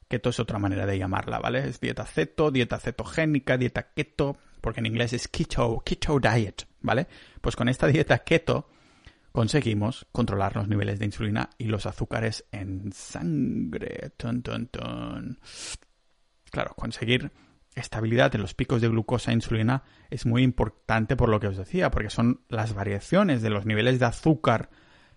[0.07, 1.67] Keto es otra manera de llamarla, ¿vale?
[1.67, 7.07] Es dieta ceto, dieta cetogénica, dieta keto, porque en inglés es keto, keto diet, ¿vale?
[7.41, 8.69] Pues con esta dieta keto
[9.33, 14.13] conseguimos controlar los niveles de insulina y los azúcares en sangre.
[16.51, 17.33] Claro, conseguir
[17.75, 21.57] estabilidad en los picos de glucosa e insulina es muy importante por lo que os
[21.57, 24.69] decía, porque son las variaciones de los niveles de azúcar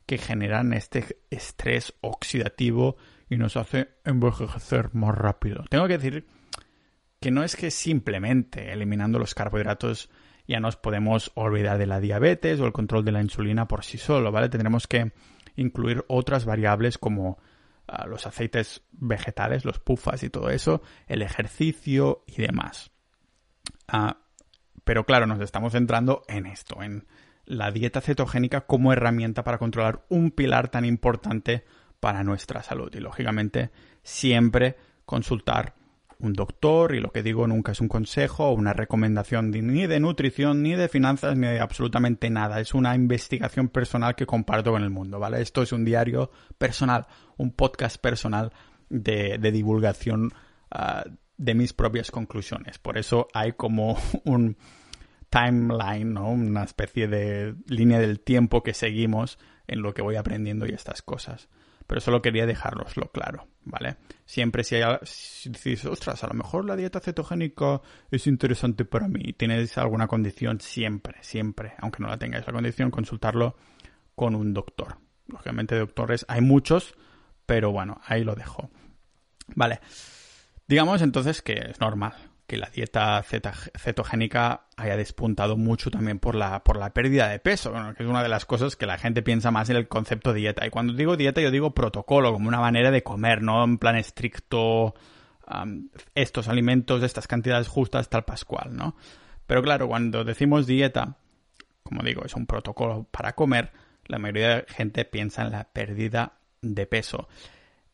[0.06, 2.96] que generan este estrés oxidativo
[3.28, 5.64] y nos hace envejecer más rápido.
[5.68, 6.26] Tengo que decir
[7.20, 10.10] que no es que simplemente eliminando los carbohidratos
[10.46, 13.98] ya nos podemos olvidar de la diabetes o el control de la insulina por sí
[13.98, 14.48] solo, ¿vale?
[14.48, 15.12] Tendremos que
[15.56, 17.38] incluir otras variables como
[18.06, 22.90] los aceites vegetales, los pufas y todo eso, el ejercicio y demás.
[23.88, 24.18] Ah,
[24.84, 27.06] pero claro, nos estamos centrando en esto, en
[27.44, 31.64] la dieta cetogénica como herramienta para controlar un pilar tan importante
[32.00, 32.92] para nuestra salud.
[32.94, 33.70] Y lógicamente
[34.02, 35.74] siempre consultar
[36.18, 40.00] un doctor y lo que digo nunca es un consejo o una recomendación ni de
[40.00, 42.60] nutrición, ni de finanzas, ni de absolutamente nada.
[42.60, 45.42] Es una investigación personal que comparto con el mundo, ¿vale?
[45.42, 48.52] Esto es un diario personal, un podcast personal
[48.88, 50.32] de, divulgación
[50.70, 51.04] ah,
[51.36, 52.78] de mis propias conclusiones.
[52.78, 54.56] Por eso hay como un
[55.28, 56.30] timeline, ¿no?
[56.30, 61.02] Una especie de línea del tiempo que seguimos en lo que voy aprendiendo y estas
[61.02, 61.48] cosas
[61.86, 63.96] pero solo quería dejároslo claro, ¿vale?
[64.24, 69.08] Siempre si, hay, si dices, ostras, a lo mejor la dieta cetogénica es interesante para
[69.08, 73.56] mí, tienes alguna condición, siempre, siempre, aunque no la tengáis la condición, consultarlo
[74.14, 74.98] con un doctor.
[75.26, 76.94] Lógicamente doctores hay muchos,
[77.46, 78.70] pero bueno, ahí lo dejo.
[79.54, 79.80] Vale.
[80.68, 82.14] Digamos entonces que es normal,
[82.46, 87.72] que la dieta cetogénica haya despuntado mucho también por la, por la pérdida de peso,
[87.96, 90.64] que es una de las cosas que la gente piensa más en el concepto dieta.
[90.66, 93.96] Y cuando digo dieta yo digo protocolo, como una manera de comer, no en plan
[93.96, 94.94] estricto
[96.14, 98.96] estos alimentos, estas cantidades justas, tal pascual, ¿no?
[99.46, 101.16] Pero claro, cuando decimos dieta,
[101.82, 103.72] como digo, es un protocolo para comer,
[104.06, 107.28] la mayoría de gente piensa en la pérdida de peso.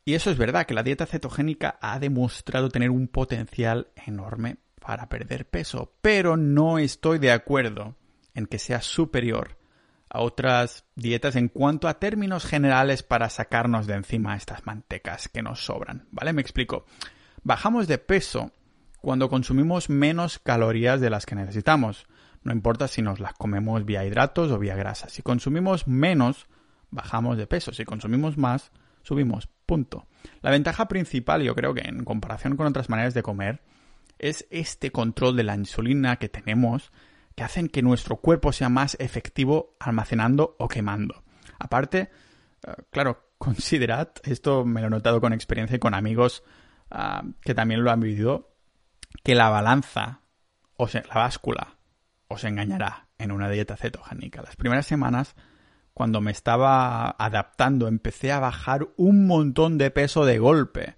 [0.04, 5.08] Y eso es verdad, que la dieta cetogénica ha demostrado tener un potencial enorme para
[5.08, 7.94] perder peso, pero no estoy de acuerdo
[8.34, 9.58] en que sea superior
[10.08, 15.42] a otras dietas en cuanto a términos generales para sacarnos de encima estas mantecas que
[15.42, 16.32] nos sobran, ¿vale?
[16.32, 16.84] Me explico.
[17.42, 18.52] Bajamos de peso
[19.00, 22.06] cuando consumimos menos calorías de las que necesitamos.
[22.42, 25.08] No importa si nos las comemos vía hidratos o vía grasa.
[25.08, 26.46] Si consumimos menos,
[26.90, 27.72] bajamos de peso.
[27.72, 28.70] Si consumimos más,
[29.02, 29.48] subimos.
[29.66, 30.06] Punto.
[30.40, 33.62] La ventaja principal, yo creo que en comparación con otras maneras de comer,
[34.18, 36.92] es este control de la insulina que tenemos
[37.34, 41.24] que hacen que nuestro cuerpo sea más efectivo almacenando o quemando.
[41.58, 42.10] Aparte,
[42.66, 46.44] eh, claro, considerad, esto me lo he notado con experiencia y con amigos
[46.90, 48.54] ah, que también lo han vivido,
[49.24, 50.20] que la balanza,
[50.76, 51.78] o sea, la báscula,
[52.28, 54.42] os engañará en una dieta cetogénica.
[54.42, 55.34] Las primeras semanas,
[55.94, 60.96] cuando me estaba adaptando, empecé a bajar un montón de peso de golpe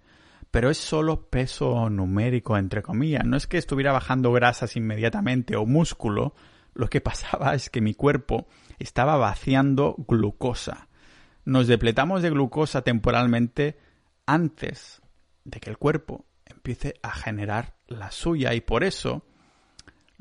[0.55, 3.24] pero es solo peso numérico, entre comillas.
[3.24, 6.32] No es que estuviera bajando grasas inmediatamente o músculo,
[6.74, 8.47] lo que pasaba es que mi cuerpo
[8.78, 10.86] estaba vaciando glucosa.
[11.45, 13.80] Nos depletamos de glucosa temporalmente
[14.26, 15.03] antes
[15.42, 19.26] de que el cuerpo empiece a generar la suya y por eso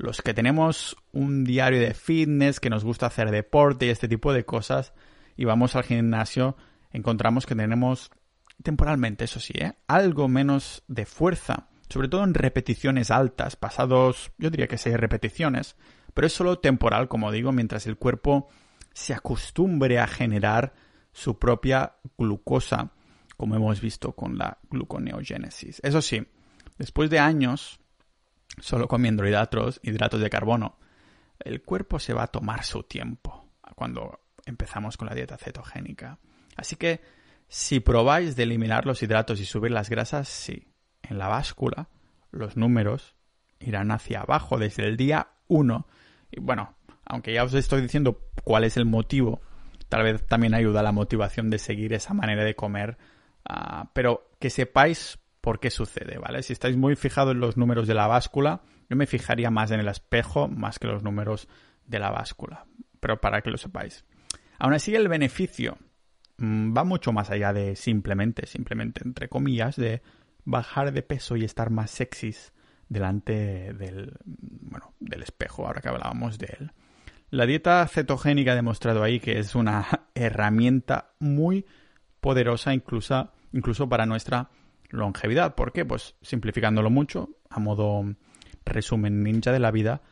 [0.04, 4.32] los que tenemos un diario de fitness, que nos gusta hacer deporte y este tipo
[4.32, 4.92] de cosas
[5.36, 6.56] y vamos al gimnasio,
[6.92, 8.10] encontramos que tenemos
[8.62, 9.74] temporalmente, eso sí, ¿eh?
[9.88, 15.76] algo menos de fuerza, sobre todo en repeticiones altas, pasados, yo diría que seis repeticiones,
[16.12, 18.48] pero es solo temporal, como digo, mientras el cuerpo
[18.92, 20.74] se acostumbre a generar
[21.12, 22.92] su propia glucosa,
[23.36, 25.80] como hemos visto con la gluconeogénesis.
[25.82, 26.24] Eso sí,
[26.78, 27.80] después de años
[28.60, 30.78] solo comiendo hidratos, hidratos de carbono,
[31.38, 36.18] el cuerpo se va a tomar su tiempo cuando empezamos con la dieta cetogénica.
[36.56, 37.00] Así que
[37.48, 40.68] si probáis de eliminar los hidratos y subir las grasas, sí.
[41.02, 41.88] En la báscula,
[42.30, 43.14] los números
[43.60, 45.86] irán hacia abajo desde el día 1.
[46.32, 46.74] Y bueno,
[47.04, 49.42] aunque ya os estoy diciendo cuál es el motivo,
[49.88, 52.96] tal vez también ayuda la motivación de seguir esa manera de comer.
[53.44, 56.42] Ah, pero que sepáis por qué sucede, ¿vale?
[56.42, 59.80] Si estáis muy fijados en los números de la báscula, yo me fijaría más en
[59.80, 61.48] el espejo más que los números
[61.84, 62.64] de la báscula.
[62.98, 64.06] Pero para que lo sepáis.
[64.58, 65.76] Aún así, el beneficio
[66.36, 70.02] Mm, va mucho más allá de simplemente, simplemente entre comillas, de
[70.44, 72.52] bajar de peso y estar más sexys
[72.88, 76.72] delante del, bueno, del espejo, ahora que hablábamos de él.
[77.30, 81.66] La dieta cetogénica ha demostrado ahí que es una herramienta muy
[82.20, 84.50] poderosa incluso, incluso para nuestra
[84.94, 85.54] longevidad.
[85.54, 85.84] ¿Por qué?
[85.84, 88.04] Pues simplificándolo mucho, a modo
[88.64, 90.02] resumen ninja de la vida,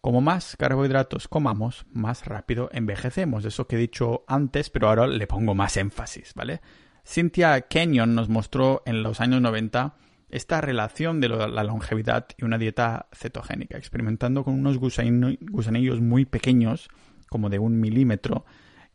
[0.00, 3.44] como más carbohidratos comamos, más rápido envejecemos.
[3.44, 6.60] Eso que he dicho antes, pero ahora le pongo más énfasis, ¿vale?
[7.04, 9.96] Cynthia Kenyon nos mostró en los años 90
[10.28, 16.88] esta relación de la longevidad y una dieta cetogénica, experimentando con unos gusanillos muy pequeños,
[17.28, 18.44] como de un milímetro,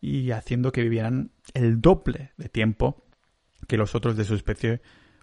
[0.01, 3.05] y haciendo que vivieran el doble de tiempo
[3.67, 4.81] que los otros de su especie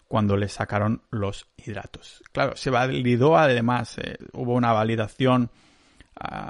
[0.09, 2.23] cuando les sacaron los hidratos.
[2.33, 5.51] Claro, se validó además, eh, hubo una validación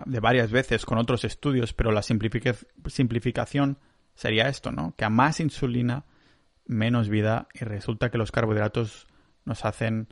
[0.07, 3.77] de varias veces con otros estudios, pero la simplificación
[4.15, 4.95] sería esto, ¿no?
[4.97, 6.05] Que a más insulina,
[6.65, 9.07] menos vida y resulta que los carbohidratos
[9.45, 10.09] nos hacen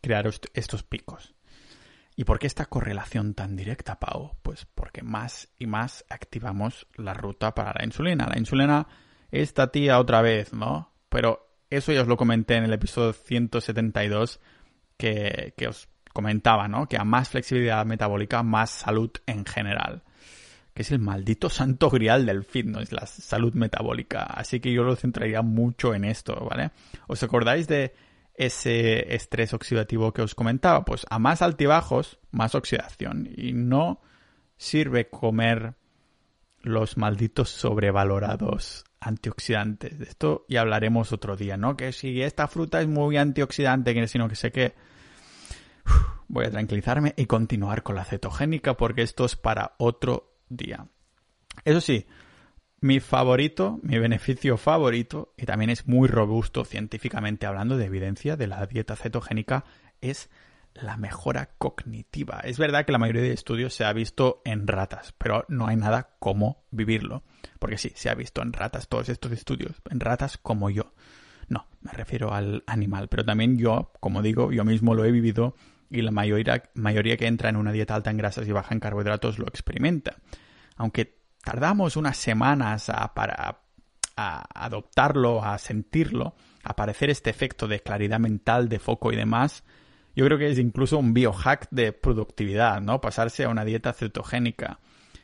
[0.00, 1.34] crear estos picos.
[2.16, 4.36] ¿Y por qué esta correlación tan directa, Pau?
[4.42, 8.26] Pues porque más y más activamos la ruta para la insulina.
[8.26, 8.86] La insulina,
[9.30, 10.92] esta tía otra vez, ¿no?
[11.08, 14.40] Pero eso ya os lo comenté en el episodio 172
[14.96, 16.86] que, que os comentaba, ¿no?
[16.86, 20.02] Que a más flexibilidad metabólica, más salud en general.
[20.74, 24.24] Que es el maldito santo grial del fitness, la salud metabólica.
[24.24, 26.70] Así que yo lo centraría mucho en esto, ¿vale?
[27.06, 27.94] ¿Os acordáis de
[28.34, 30.84] ese estrés oxidativo que os comentaba?
[30.84, 33.28] Pues a más altibajos, más oxidación.
[33.36, 34.00] Y no
[34.56, 35.74] sirve comer
[36.62, 39.98] los malditos sobrevalorados antioxidantes.
[39.98, 41.76] De esto ya hablaremos otro día, ¿no?
[41.76, 44.74] Que si esta fruta es muy antioxidante, que sino que sé que
[46.28, 50.86] voy a tranquilizarme y continuar con la cetogénica porque esto es para otro día.
[51.64, 52.06] Eso sí,
[52.80, 58.46] mi favorito, mi beneficio favorito, y también es muy robusto científicamente hablando de evidencia de
[58.46, 59.64] la dieta cetogénica,
[60.00, 60.30] es
[60.74, 62.40] la mejora cognitiva.
[62.44, 65.76] Es verdad que la mayoría de estudios se ha visto en ratas, pero no hay
[65.76, 67.22] nada como vivirlo.
[67.58, 70.92] Porque sí, se ha visto en ratas todos estos estudios, en ratas como yo.
[71.48, 75.54] No, me refiero al animal, pero también yo, como digo, yo mismo lo he vivido
[75.90, 78.80] y la mayoría, mayoría que entra en una dieta alta en grasas y baja en
[78.80, 80.16] carbohidratos lo experimenta.
[80.76, 83.62] Aunque tardamos unas semanas a, para
[84.16, 89.64] a adoptarlo, a sentirlo, a aparecer este efecto de claridad mental, de foco y demás,
[90.20, 93.00] yo creo que es incluso un biohack de productividad, ¿no?
[93.00, 94.78] Pasarse a una dieta cetogénica.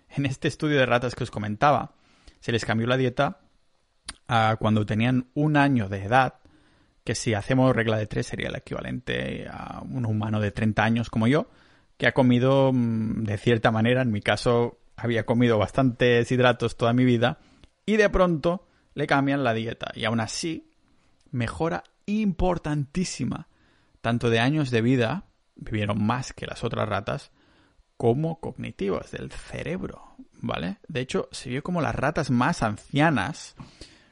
[0.08, 1.92] En este estudio de ratas que os comentaba,
[2.40, 3.40] se les cambió la dieta
[4.26, 6.36] a cuando tenían un año de edad,
[7.04, 11.10] que si hacemos regla de tres sería el equivalente a un humano de 30 años
[11.10, 11.50] como yo,
[11.98, 16.94] que ha comido mm, de cierta manera, en mi caso había comido bastantes hidratos toda
[16.94, 17.38] mi vida,
[17.84, 19.92] y de pronto le cambian la dieta.
[19.94, 20.70] Y aún así,
[21.32, 23.48] mejora importantísima,
[24.06, 25.24] tanto de años de vida,
[25.56, 27.32] vivieron más que las otras ratas,
[27.96, 30.78] como cognitivas del cerebro, ¿vale?
[30.86, 33.56] De hecho, se vio como las ratas más ancianas,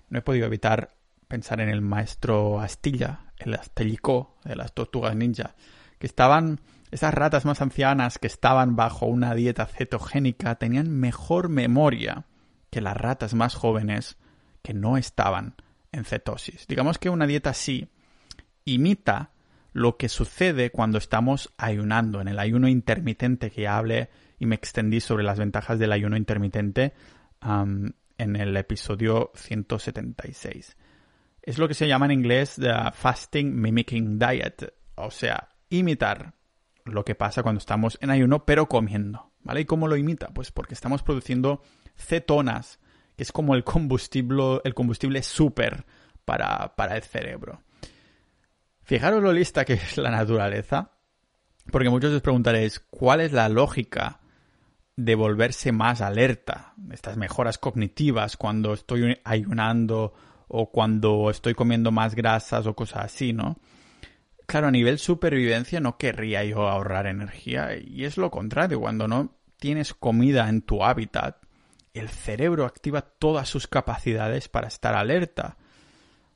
[0.09, 0.97] no he podido evitar
[1.29, 5.55] pensar en el maestro Astilla, el Astellicó de las tortugas ninja,
[6.01, 12.27] que estaban, esas ratas más ancianas que estaban bajo una dieta cetogénica tenían mejor memoria
[12.69, 14.17] que las ratas más jóvenes
[14.61, 15.55] que no estaban
[15.93, 16.67] en cetosis.
[16.67, 17.93] Digamos que una dieta así
[18.65, 19.31] imita
[19.75, 24.09] lo que sucede cuando estamos ayunando, en el ayuno intermitente que ya hablé
[24.39, 26.95] y me extendí sobre las ventajas del ayuno intermitente
[27.43, 30.77] en el episodio 176.
[31.43, 36.35] Es lo que se llama en inglés the fasting mimicking diet, o sea, imitar
[36.85, 39.63] lo que pasa cuando estamos en ayuno pero comiendo, ¿vale?
[39.63, 40.29] ¿Y cómo lo imita?
[40.29, 41.63] Pues porque estamos produciendo
[41.97, 42.79] cetonas,
[43.17, 45.85] que es como el combustible, el combustible súper
[46.25, 47.61] para, para el cerebro.
[48.85, 50.93] Fijaros lo lista que es la naturaleza,
[51.73, 54.21] porque muchos os preguntaréis, ¿cuál es la lógica
[54.97, 56.75] de volverse más alerta?
[56.93, 60.13] Estas mejoras cognitivas cuando estoy ayunando
[60.49, 63.59] o cuando estoy comiendo más grasas o cosas así, ¿no?
[64.47, 69.35] Claro, a nivel supervivencia no querría yo ahorrar energía y es lo contrario, cuando no
[69.59, 71.39] tienes comida en tu hábitat,
[71.95, 75.57] el cerebro activa todas sus capacidades para estar alerta.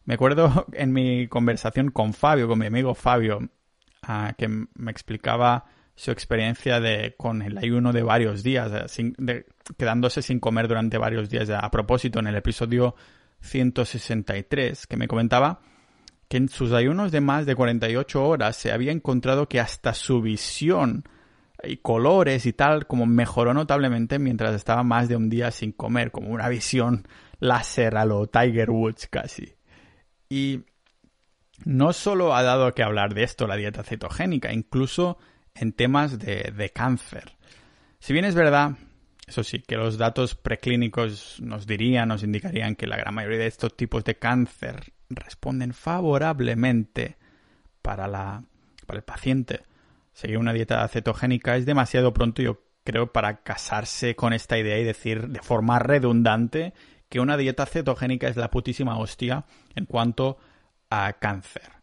[0.08, 3.50] Me acuerdo en mi conversación con Fabio, con mi amigo Fabio,
[4.02, 8.96] ah, que me explicaba su experiencia de con el ayuno de varios días,
[9.76, 11.50] quedándose sin comer durante varios días.
[11.50, 12.94] A propósito, en el episodio
[13.40, 15.60] 163, que me comentaba
[16.26, 20.22] que en sus ayunos de más de 48 horas se había encontrado que hasta su
[20.22, 21.04] visión
[21.62, 26.12] y colores y tal como mejoró notablemente mientras estaba más de un día sin comer,
[26.12, 27.06] como una visión
[27.40, 29.57] láser a lo Tiger Woods casi.
[30.28, 30.64] Y
[31.64, 35.18] no solo ha dado que hablar de esto la dieta cetogénica, incluso
[35.54, 37.36] en temas de, de cáncer.
[37.98, 38.76] Si bien es verdad,
[39.28, 43.46] eso sí, que los datos preclínicos nos dirían, nos indicarían que la gran mayoría de
[43.46, 47.16] estos tipos de cáncer responden favorablemente
[47.82, 48.42] para, la,
[48.86, 49.62] para el paciente.
[50.12, 54.84] Seguir una dieta cetogénica es demasiado pronto, yo creo, para casarse con esta idea y
[54.84, 56.72] decir de forma redundante
[57.08, 59.44] que una dieta cetogénica es la putísima hostia
[59.74, 60.38] en cuanto
[60.90, 61.78] a cáncer.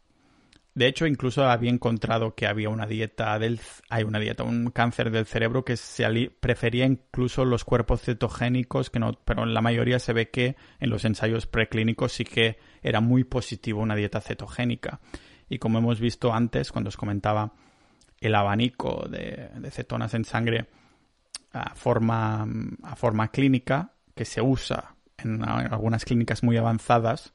[0.76, 5.10] De hecho, incluso había encontrado que había una dieta del hay una dieta, un cáncer
[5.10, 6.06] del cerebro que se
[6.42, 10.90] prefería incluso los cuerpos cetogénicos, que no, pero en la mayoría se ve que en
[10.90, 15.00] los ensayos preclínicos sí que era muy positivo una dieta cetogénica.
[15.48, 17.54] Y como hemos visto antes, cuando os comentaba
[18.20, 20.68] el abanico de, cetonas en sangre
[21.54, 22.46] a forma,
[22.84, 27.34] a forma clínica que se usa en algunas clínicas muy avanzadas,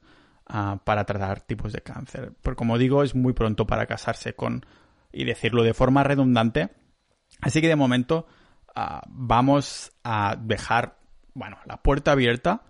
[0.52, 2.32] Ah, para tratar tipos de cáncer.
[2.42, 4.66] Pero como digo, es muy pronto para casarse con
[5.12, 6.70] y decirlo de forma redundante.
[7.40, 8.26] Así que de momento
[8.74, 10.98] ah, vamos a dejar,
[11.34, 12.64] bueno, la puerta abierta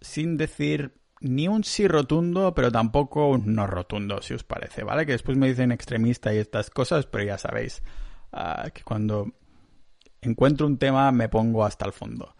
[0.00, 5.06] sin decir ni un sí rotundo, pero tampoco un no rotundo, si os parece, ¿vale?
[5.06, 7.80] Que después me dicen extremista y estas cosas, pero ya sabéis
[8.32, 9.30] ah, que cuando
[10.20, 12.34] encuentro un tema me pongo hasta el fondo.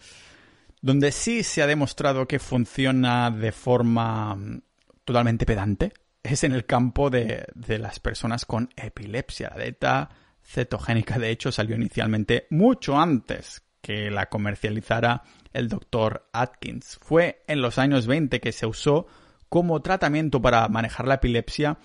[0.82, 4.38] Donde sí se ha demostrado que funciona de forma
[5.04, 9.52] totalmente pedante es en el campo de, las personas con epilepsia.
[9.54, 10.10] La dieta
[10.42, 15.22] cetogénica, de hecho, salió inicialmente mucho antes que la comercializara
[15.52, 16.98] el doctor Atkins.
[17.00, 19.06] Fue en los años 20 que se usó
[19.48, 21.78] como tratamiento para manejar la epilepsia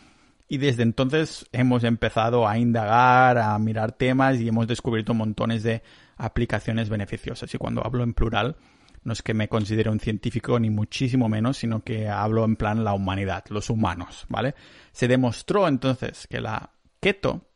[0.47, 5.81] y desde entonces hemos empezado a indagar, a mirar temas y hemos descubierto montones de
[6.17, 7.53] aplicaciones beneficiosas.
[7.53, 8.55] Y cuando hablo en plural,
[9.05, 12.83] no es que me considere un científico ni muchísimo menos, sino que hablo en plan
[12.83, 14.55] la humanidad, los humanos, ¿vale?
[14.91, 17.47] Se demostró entonces que la keto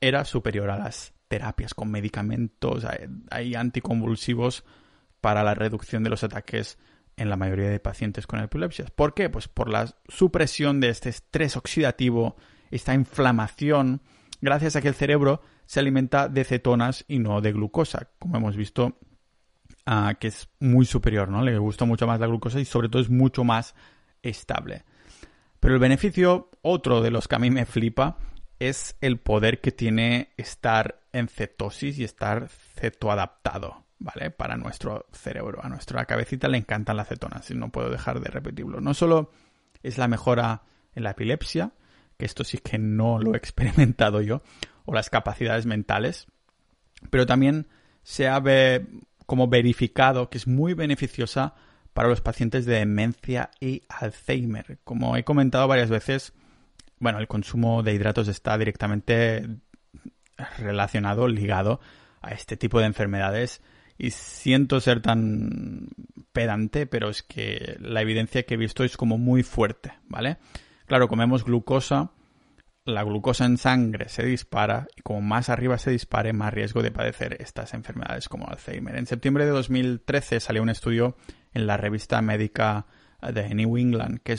[0.00, 2.86] era superior a las terapias con medicamentos,
[3.30, 4.64] hay anticonvulsivos
[5.20, 6.78] para la reducción de los ataques
[7.16, 8.86] en la mayoría de pacientes con epilepsia.
[8.94, 9.28] ¿Por qué?
[9.28, 12.36] Pues por la supresión de este estrés oxidativo,
[12.70, 14.00] esta inflamación,
[14.40, 18.56] gracias a que el cerebro se alimenta de cetonas y no de glucosa, como hemos
[18.56, 18.98] visto
[20.18, 21.42] que es muy superior, ¿no?
[21.42, 23.74] Le gusta mucho más la glucosa y sobre todo es mucho más
[24.22, 24.84] estable.
[25.60, 28.18] Pero el beneficio, otro de los que a mí me flipa,
[28.58, 34.30] es el poder que tiene estar en cetosis y estar cetoadaptado, ¿vale?
[34.30, 35.64] Para nuestro cerebro.
[35.64, 38.80] A nuestra cabecita le encantan las cetonas y no puedo dejar de repetirlo.
[38.80, 39.30] No solo
[39.82, 40.62] es la mejora
[40.94, 41.72] en la epilepsia,
[42.16, 44.42] que esto sí que no lo he experimentado yo,
[44.84, 46.26] o las capacidades mentales,
[47.10, 47.68] pero también
[48.02, 48.38] se ha
[49.26, 51.54] como verificado que es muy beneficiosa
[51.92, 54.78] para los pacientes de demencia y Alzheimer.
[54.84, 56.32] Como he comentado varias veces,
[56.98, 59.48] bueno, el consumo de hidratos está directamente
[60.58, 61.80] relacionado, ligado
[62.20, 63.62] a este tipo de enfermedades
[63.96, 65.88] y siento ser tan
[66.32, 70.38] pedante, pero es que la evidencia que he visto es como muy fuerte, ¿vale?
[70.86, 72.10] Claro, comemos glucosa,
[72.84, 76.90] la glucosa en sangre se dispara y como más arriba se dispare, más riesgo de
[76.90, 78.96] padecer estas enfermedades como Alzheimer.
[78.96, 81.16] En septiembre de 2013 salió un estudio
[81.54, 82.86] en la revista médica
[83.22, 84.38] de New England que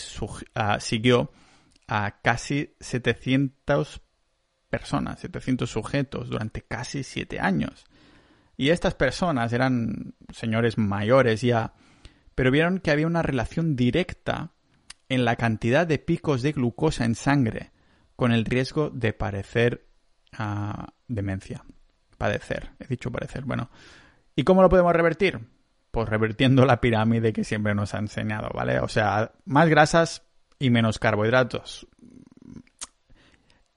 [0.54, 1.32] ah, siguió
[1.88, 4.02] a casi 700
[4.70, 7.86] personas, 700 sujetos durante casi 7 años.
[8.58, 11.74] Y estas personas eran señores mayores ya,
[12.36, 14.52] pero vieron que había una relación directa
[15.10, 17.72] en la cantidad de picos de glucosa en sangre
[18.16, 19.86] con el riesgo de padecer
[20.34, 21.63] ah, demencia.
[22.18, 23.43] Padecer, he dicho padecer.
[23.43, 23.70] Bueno,
[24.36, 25.39] ¿y cómo lo podemos revertir?
[25.91, 28.80] Pues revertiendo la pirámide que siempre nos ha enseñado, ¿vale?
[28.80, 30.24] O sea, más grasas
[30.59, 31.88] y menos carbohidratos.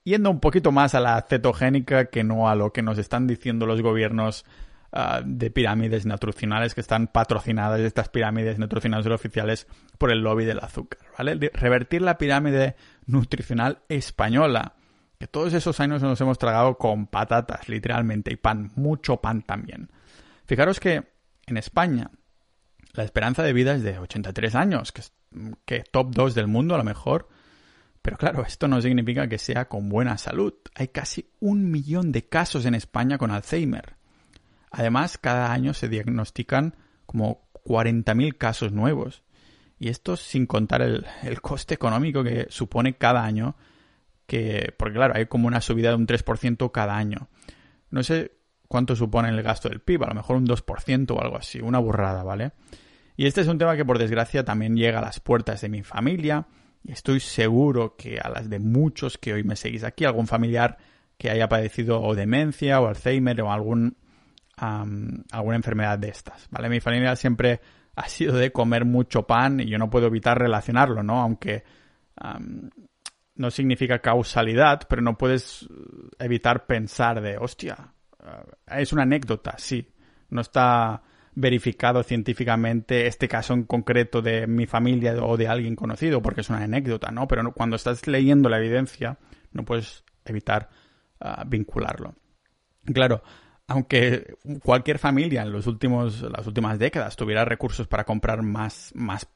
[0.05, 3.67] Yendo un poquito más a la cetogénica que no a lo que nos están diciendo
[3.67, 4.45] los gobiernos
[4.93, 9.67] ah, de pirámides nutricionales que están patrocinadas, estas pirámides nutricionales oficiales
[9.99, 11.51] por el lobby del azúcar, ¿vale?
[11.53, 12.77] Revertir la pirámide
[13.09, 14.77] nutricional española,
[15.19, 19.91] que todos esos años nos hemos tragado con patatas, literalmente, y pan, mucho pan también.
[20.47, 21.03] Fijaros que
[21.47, 22.11] en España
[22.93, 25.13] la esperanza de vida es de 83 años, que es
[25.65, 27.29] que top 2 del mundo a lo mejor.
[28.03, 30.55] Pero claro, esto no significa que sea con buena salud.
[30.75, 33.97] Hay casi un millón de casos en España con Alzheimer.
[34.71, 39.23] Además, cada año se diagnostican como 40.000 casos nuevos.
[39.79, 41.07] Y esto sin contar el,
[41.41, 43.57] coste económico que supone cada año,
[44.27, 47.29] que, porque claro, hay como una subida de un 3% cada año.
[47.91, 48.33] No sé
[48.67, 51.79] cuánto supone el gasto del PIB, a lo mejor un 2% o algo así, una
[51.79, 52.53] burrada, ¿vale?
[53.17, 55.83] Y este es un tema que por desgracia también llega a las puertas de mi
[55.83, 56.47] familia.
[56.85, 60.79] Y estoy seguro que a las de muchos que hoy me seguís aquí, algún familiar
[61.17, 63.97] que haya padecido o demencia o Alzheimer o algún,
[64.57, 66.69] alguna enfermedad de estas, ¿vale?
[66.69, 67.61] Mi familia siempre
[67.99, 71.21] ha sido de comer mucho pan y yo no puedo evitar relacionarlo, ¿no?
[71.21, 71.65] Aunque
[73.35, 75.69] no significa causalidad, pero no puedes
[76.19, 77.93] evitar pensar de, hostia,
[78.25, 79.93] eh, es una anécdota, sí.
[80.31, 81.03] No está
[81.35, 86.51] verificado científicamente este caso en concreto de mi familia o de alguien conocido, porque es
[86.51, 87.27] una anécdota, ¿no?
[87.27, 89.19] Pero cuando estás leyendo la evidencia,
[89.53, 90.69] no puedes evitar
[91.21, 92.15] ah, vincularlo.
[92.85, 93.23] Claro,
[93.69, 99.29] aunque cualquier familia en los últimos, las últimas décadas tuviera recursos para comprar más, más,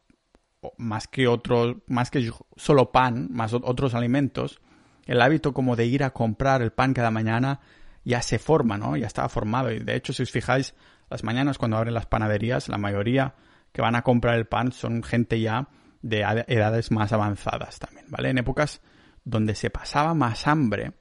[0.78, 4.60] más que otros, más que solo pan, más otros alimentos,
[5.06, 7.60] el hábito como de ir a comprar el pan cada mañana
[8.04, 8.96] ya se forma, ¿no?
[8.96, 9.70] Ya está formado.
[9.70, 10.74] Y de hecho, si os fijáis,
[11.10, 13.34] las mañanas cuando abren las panaderías, la mayoría
[13.70, 15.68] que van a comprar el pan son gente ya
[16.00, 18.30] de edades más avanzadas también, ¿vale?
[18.30, 18.80] En épocas
[19.24, 20.92] donde se pasaba más hambre,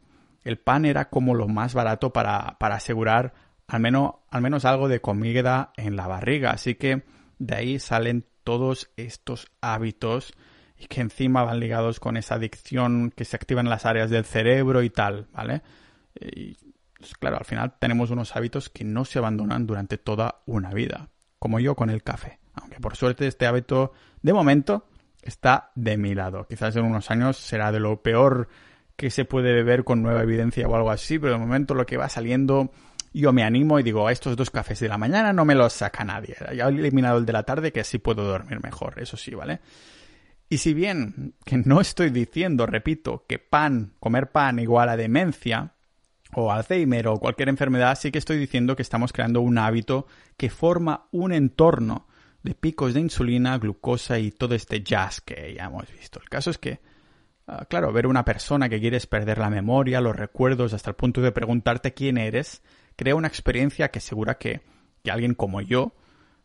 [0.43, 3.33] el pan era como lo más barato para, para asegurar
[3.67, 6.51] al menos, al menos algo de comida en la barriga.
[6.51, 7.03] Así que
[7.39, 10.33] de ahí salen todos estos hábitos
[10.77, 14.25] y que encima van ligados con esa adicción que se activa en las áreas del
[14.25, 15.61] cerebro y tal, ¿vale?
[16.19, 16.57] Y,
[16.97, 21.09] pues, claro, al final tenemos unos hábitos que no se abandonan durante toda una vida,
[21.39, 22.39] como yo con el café.
[22.55, 24.87] Aunque por suerte este hábito, de momento,
[25.21, 26.45] está de mi lado.
[26.47, 28.49] Quizás en unos años será de lo peor
[29.01, 31.97] que se puede beber con nueva evidencia o algo así, pero de momento lo que
[31.97, 32.71] va saliendo
[33.11, 35.73] yo me animo y digo, a estos dos cafés de la mañana no me los
[35.73, 36.35] saca nadie.
[36.55, 39.59] Ya he eliminado el de la tarde que así puedo dormir mejor, eso sí, ¿vale?
[40.49, 45.73] Y si bien que no estoy diciendo, repito, que pan, comer pan igual a demencia,
[46.35, 50.05] o Alzheimer o cualquier enfermedad, sí que estoy diciendo que estamos creando un hábito
[50.37, 52.05] que forma un entorno
[52.43, 56.19] de picos de insulina, glucosa y todo este jazz que ya hemos visto.
[56.21, 56.90] El caso es que
[57.53, 61.19] Ah, claro, ver una persona que quieres perder la memoria, los recuerdos, hasta el punto
[61.19, 62.63] de preguntarte quién eres,
[62.95, 64.61] crea una experiencia que asegura que,
[65.03, 65.93] que alguien como yo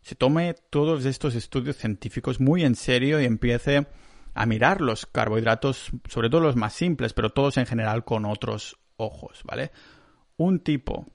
[0.03, 3.87] se tome todos estos estudios científicos muy en serio y empiece
[4.35, 8.77] a mirar los carbohidratos, sobre todo los más simples, pero todos en general con otros
[8.97, 9.71] ojos, ¿vale?
[10.37, 11.07] Un tipo,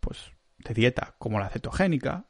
[0.00, 2.24] pues, de dieta como la cetogénica,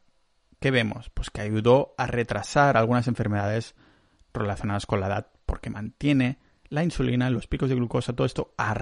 [0.59, 1.09] ¿qué vemos?
[1.11, 3.77] Pues que ayudó a retrasar algunas enfermedades
[4.33, 8.75] relacionadas con la edad porque mantiene la insulina, los picos de glucosa, todo esto a.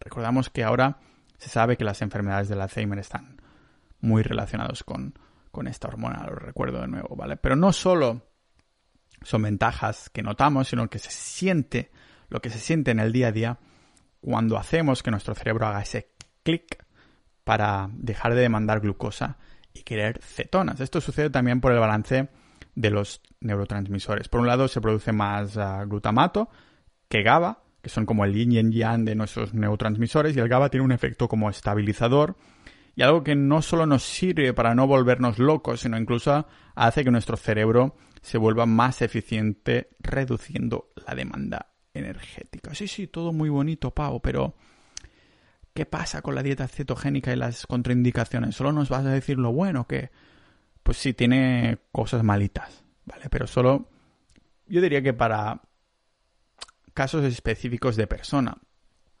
[0.00, 0.98] Recordamos que ahora
[1.38, 3.40] se sabe que las enfermedades del Alzheimer están
[4.00, 5.18] muy relacionados con,
[5.50, 7.36] con esta hormona, lo recuerdo de nuevo, ¿vale?
[7.36, 8.22] Pero no solo
[9.22, 11.90] son ventajas que notamos, sino que se siente,
[12.28, 13.58] lo que se siente en el día a día
[14.20, 16.10] cuando hacemos que nuestro cerebro haga ese
[16.42, 16.84] clic
[17.44, 19.38] para dejar de demandar glucosa
[19.72, 20.80] y querer cetonas.
[20.80, 22.28] Esto sucede también por el balance
[22.74, 24.28] de los neurotransmisores.
[24.28, 26.48] Por un lado se produce más ah, glutamato
[27.08, 30.48] que GABA, que son como el yin y el yang de nuestros neurotransmisores, y el
[30.48, 32.36] GABA tiene un efecto como estabilizador
[32.96, 37.10] y algo que no solo nos sirve para no volvernos locos, sino incluso hace que
[37.10, 42.74] nuestro cerebro se vuelva más eficiente reduciendo la demanda energética.
[42.74, 44.54] Sí, sí, todo muy bonito, Pau, pero
[45.74, 48.54] ¿qué pasa con la dieta cetogénica y las contraindicaciones?
[48.54, 50.10] ¿Solo nos vas a decir lo bueno que
[50.82, 53.28] pues sí tiene cosas malitas, ¿vale?
[53.30, 53.88] Pero solo
[54.66, 55.62] yo diría que para
[56.94, 58.58] casos específicos de persona,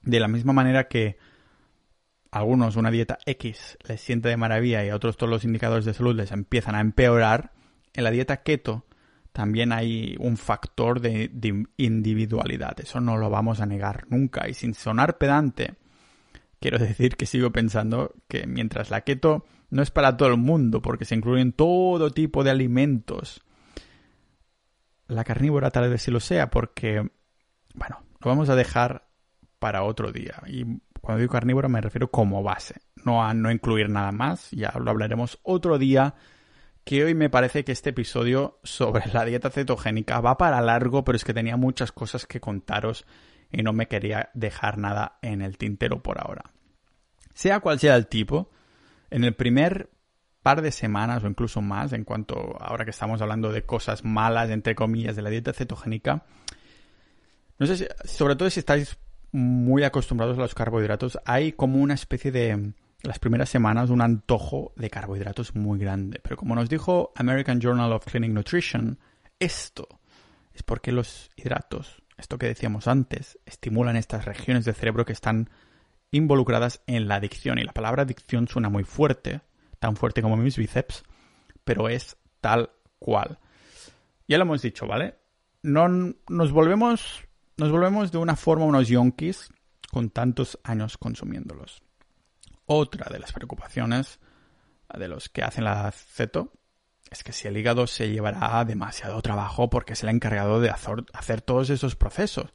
[0.00, 1.18] de la misma manera que
[2.30, 5.94] algunos una dieta X les siente de maravilla y a otros todos los indicadores de
[5.94, 7.52] salud les empiezan a empeorar,
[7.92, 8.84] en la dieta keto
[9.34, 11.28] también hay un factor de,
[11.76, 12.78] individualidad.
[12.78, 14.48] Eso no lo vamos a negar nunca.
[14.48, 15.74] Y sin sonar pedante,
[16.60, 20.82] quiero decir que sigo pensando que mientras la keto no es para todo el mundo,
[20.82, 23.42] porque se incluyen todo tipo de alimentos,
[25.08, 27.10] la carnívora tal vez sí lo sea, porque,
[27.74, 29.06] bueno, lo vamos a dejar
[29.58, 30.42] para otro día.
[30.46, 30.64] Y
[31.00, 34.90] cuando digo carnívora me refiero como base, no a no incluir nada más, ya lo
[34.90, 36.14] hablaremos otro día,
[36.84, 41.16] que hoy me parece que este episodio sobre la dieta cetogénica va para largo, pero
[41.16, 43.06] es que tenía muchas cosas que contaros
[43.50, 46.42] y no me quería dejar nada en el tintero por ahora.
[47.34, 48.50] Sea cual sea el tipo,
[49.10, 49.90] en el primer
[50.42, 54.50] par de semanas o incluso más, en cuanto ahora que estamos hablando de cosas malas,
[54.50, 56.24] entre comillas, de la dieta cetogénica,
[57.58, 58.96] no sé si, sobre todo si estáis
[59.32, 62.74] muy acostumbrados a los carbohidratos, hay como una especie de,
[63.04, 66.20] las primeras semanas, un antojo de carbohidratos muy grande.
[66.22, 68.98] Pero como nos dijo American Journal of Clinic Nutrition,
[69.38, 70.00] esto
[70.52, 75.50] es porque los hidratos, esto que decíamos antes, estimulan estas regiones del cerebro que están
[76.10, 77.58] involucradas en la adicción.
[77.58, 79.42] Y la palabra adicción suena muy fuerte,
[79.78, 81.04] tan fuerte como mis bíceps,
[81.64, 83.38] pero es tal cual.
[84.26, 85.16] Ya lo hemos dicho, ¿vale?
[85.62, 87.24] No nos volvemos
[87.56, 89.50] nos volvemos de una forma unos yonkis
[89.90, 91.82] con tantos años consumiéndolos.
[92.66, 94.18] Otra de las preocupaciones
[94.92, 96.52] de los que hacen la ceto
[97.10, 101.42] es que si el hígado se llevará demasiado trabajo porque le ha encargado de hacer
[101.42, 102.52] todos esos procesos.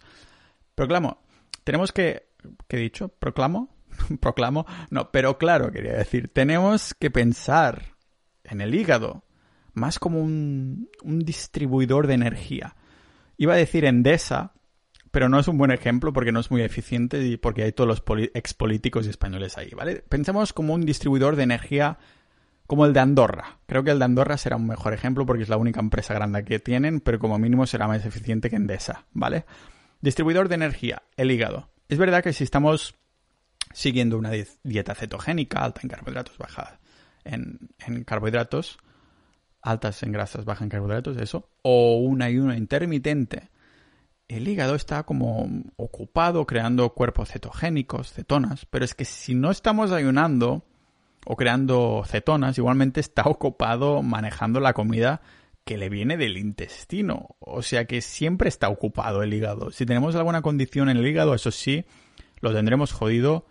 [0.76, 1.22] Proclamo,
[1.64, 2.30] tenemos que,
[2.68, 3.10] ¿qué he dicho?
[3.10, 3.70] Proclamo,
[4.20, 7.96] proclamo, no, pero claro, quería decir, tenemos que pensar
[8.44, 9.24] en el hígado
[9.74, 12.76] más como un, un distribuidor de energía.
[13.38, 14.54] Iba a decir Endesa,
[15.12, 17.88] pero no es un buen ejemplo porque no es muy eficiente y porque hay todos
[17.88, 18.04] los
[18.34, 20.04] expolíticos españoles ahí, ¿vale?
[20.08, 21.98] Pensemos como un distribuidor de energía
[22.68, 23.58] como el de Andorra.
[23.66, 26.44] Creo que el de Andorra será un mejor ejemplo porque es la única empresa grande
[26.44, 29.46] que tienen, pero como mínimo será más eficiente que Endesa, ¿vale?
[30.02, 31.70] Distribuidor de energía, el hígado.
[31.88, 32.96] Es verdad que si estamos
[33.74, 34.32] siguiendo una
[34.64, 36.80] dieta cetogénica, alta en carbohidratos, baja
[37.24, 38.78] en, en carbohidratos,
[39.62, 43.50] altas en grasas, baja en carbohidratos, eso, o un ayuno intermitente,
[44.30, 49.92] el hígado está como ocupado creando cuerpos cetogénicos, cetonas, pero es que si no estamos
[49.92, 50.64] ayunando
[51.26, 55.22] o creando cetonas, igualmente está ocupado manejando la comida
[55.66, 57.36] que le viene del intestino.
[57.40, 59.72] O sea que siempre está ocupado el hígado.
[59.72, 61.86] Si tenemos alguna condición en el hígado, eso sí,
[62.40, 63.46] lo tendremos jodido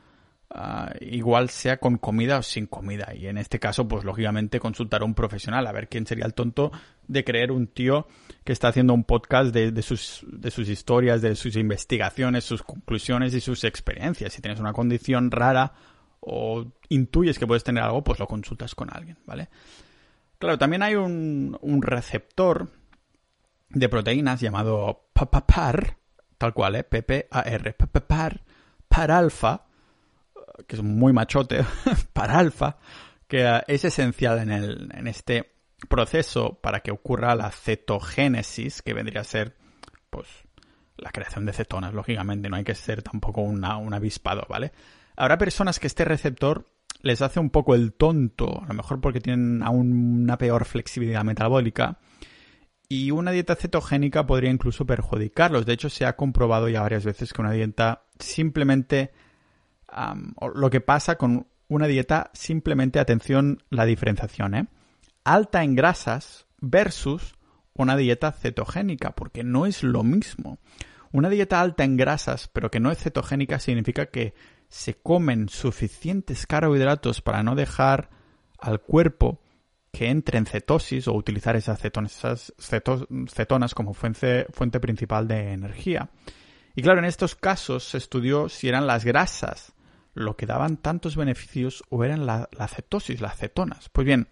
[0.51, 3.15] Ah, igual sea con comida o sin comida.
[3.15, 6.35] Y en este caso, pues lógicamente consultar a un profesional, a ver quién sería el
[6.35, 6.73] tonto
[7.09, 8.07] de creer un tío
[8.45, 13.35] que está haciendo un podcast de, sus, de sus historias, de sus investigaciones, sus conclusiones
[13.35, 14.33] y sus experiencias.
[14.33, 15.73] Si tienes una condición rara
[16.21, 19.49] o intuyes que puedes tener algo, pues lo consultas con alguien, ¿vale?
[20.39, 22.71] Claro, también hay un, un receptor
[23.71, 25.97] de proteínas llamado PAPAPAR,
[26.37, 26.85] tal cual, ¿eh?
[26.85, 28.43] P-P-A-R, PAPAPAR,
[28.89, 29.67] para alfa,
[30.67, 31.65] que es muy machote,
[32.13, 32.79] para alfa,
[33.27, 35.58] que eh, es esencial en, el, en este
[35.89, 39.57] proceso para que ocurra la cetogénesis, que vendría a ser,
[40.11, 40.27] pues,
[40.97, 44.73] la creación de cetonas, lógicamente, no hay que ser tampoco una, un avispado, ¿vale?
[45.17, 46.69] Habrá personas que este receptor
[47.03, 51.23] les hace un poco el tonto, a lo mejor porque tienen aún una peor flexibilidad
[51.23, 51.99] metabólica,
[52.89, 55.67] y una dieta cetogénica podría incluso perjudicarlos.
[55.67, 59.13] De hecho, se ha comprobado ya varias veces que una dieta simplemente
[60.55, 64.67] lo que pasa con una dieta, simplemente atención la diferenciación, ¿eh?
[65.33, 67.35] Alta en grasas versus
[67.75, 70.59] una dieta cetogénica, porque no es lo mismo.
[71.13, 74.35] Una dieta alta en grasas, pero que no es cetogénica, significa que
[74.69, 78.11] se comen suficientes carbohidratos para no dejar
[78.59, 79.41] al cuerpo
[79.93, 84.47] que entre en cetosis o utilizar esas cetonas, como fuente,
[84.81, 86.11] principal de energía.
[86.75, 89.73] Y claro, en estos casos se estudió si eran las grasas
[90.15, 93.89] lo que daban tantos beneficios o eran la, la cetosis, las cetonas.
[93.89, 94.29] Pues bien,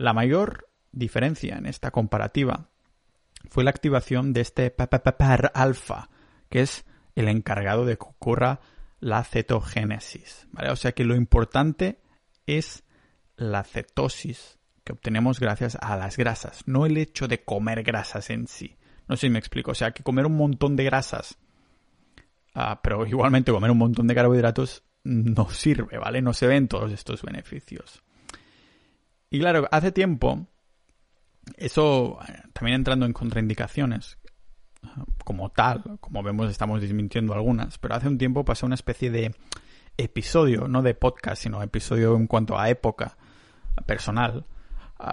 [0.00, 2.70] la mayor diferencia en esta comparativa
[3.50, 6.08] fue la activación de este PAR alfa,
[6.48, 8.60] que es el encargado de que ocurra
[8.98, 10.48] la cetogénesis.
[10.52, 10.70] ¿vale?
[10.70, 12.00] O sea que lo importante
[12.46, 12.82] es
[13.36, 18.46] la cetosis que obtenemos gracias a las grasas, no el hecho de comer grasas en
[18.46, 18.78] sí.
[19.06, 19.72] No sé si me explico.
[19.72, 21.36] O sea que comer un montón de grasas,
[22.54, 26.22] ah, pero igualmente comer un montón de carbohidratos no sirve, ¿vale?
[26.22, 28.02] No se ven todos estos beneficios.
[29.30, 30.46] Y claro, hace tiempo,
[31.56, 32.18] eso
[32.52, 34.18] también entrando en contraindicaciones,
[35.24, 39.34] como tal, como vemos estamos desmintiendo algunas, pero hace un tiempo pasó una especie de
[39.96, 43.16] episodio, no de podcast, sino episodio en cuanto a época
[43.86, 44.46] personal,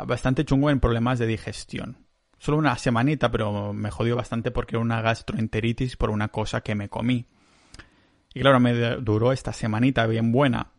[0.08, 2.06] bastante chungo en problemas de digestión.
[2.40, 6.76] Solo una semanita, pero me jodió bastante porque era una gastroenteritis por una cosa que
[6.76, 7.28] me comí.
[8.34, 10.72] Y claro, me duró esta semanita bien buena,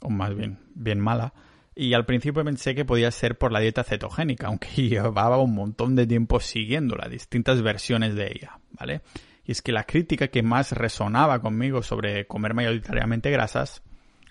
[0.00, 1.34] o más bien, bien mala.
[1.74, 5.94] Y al principio pensé que podía ser por la dieta cetogénica, aunque llevaba un montón
[5.94, 9.02] de tiempo siguiéndola, distintas versiones de ella, ¿vale?
[9.44, 13.82] Y es que la crítica que más resonaba conmigo sobre comer mayoritariamente grasas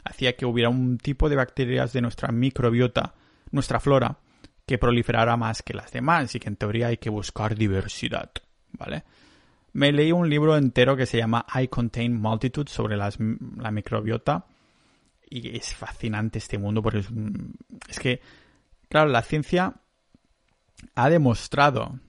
[0.03, 3.15] hacía que hubiera un tipo de bacterias de nuestra microbiota,
[3.51, 4.19] nuestra flora,
[4.65, 8.31] que proliferara más que las demás y que en teoría hay que buscar diversidad,
[8.71, 9.03] ¿vale?
[9.73, 14.45] Me leí un libro entero que se llama I Contain Multitude sobre la microbiota
[15.29, 17.03] y es fascinante este mundo porque
[17.87, 18.21] es, que,
[18.87, 19.75] claro, la ciencia
[20.95, 21.99] ha demostrado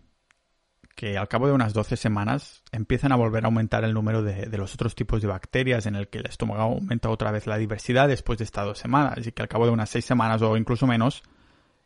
[0.95, 4.47] que al cabo de unas 12 semanas empiezan a volver a aumentar el número de,
[4.59, 8.09] los otros tipos de bacterias en el que el estómago aumenta otra vez la diversidad
[8.09, 10.87] después de estas dos semanas y que al cabo de unas 6 semanas o incluso
[10.87, 11.23] menos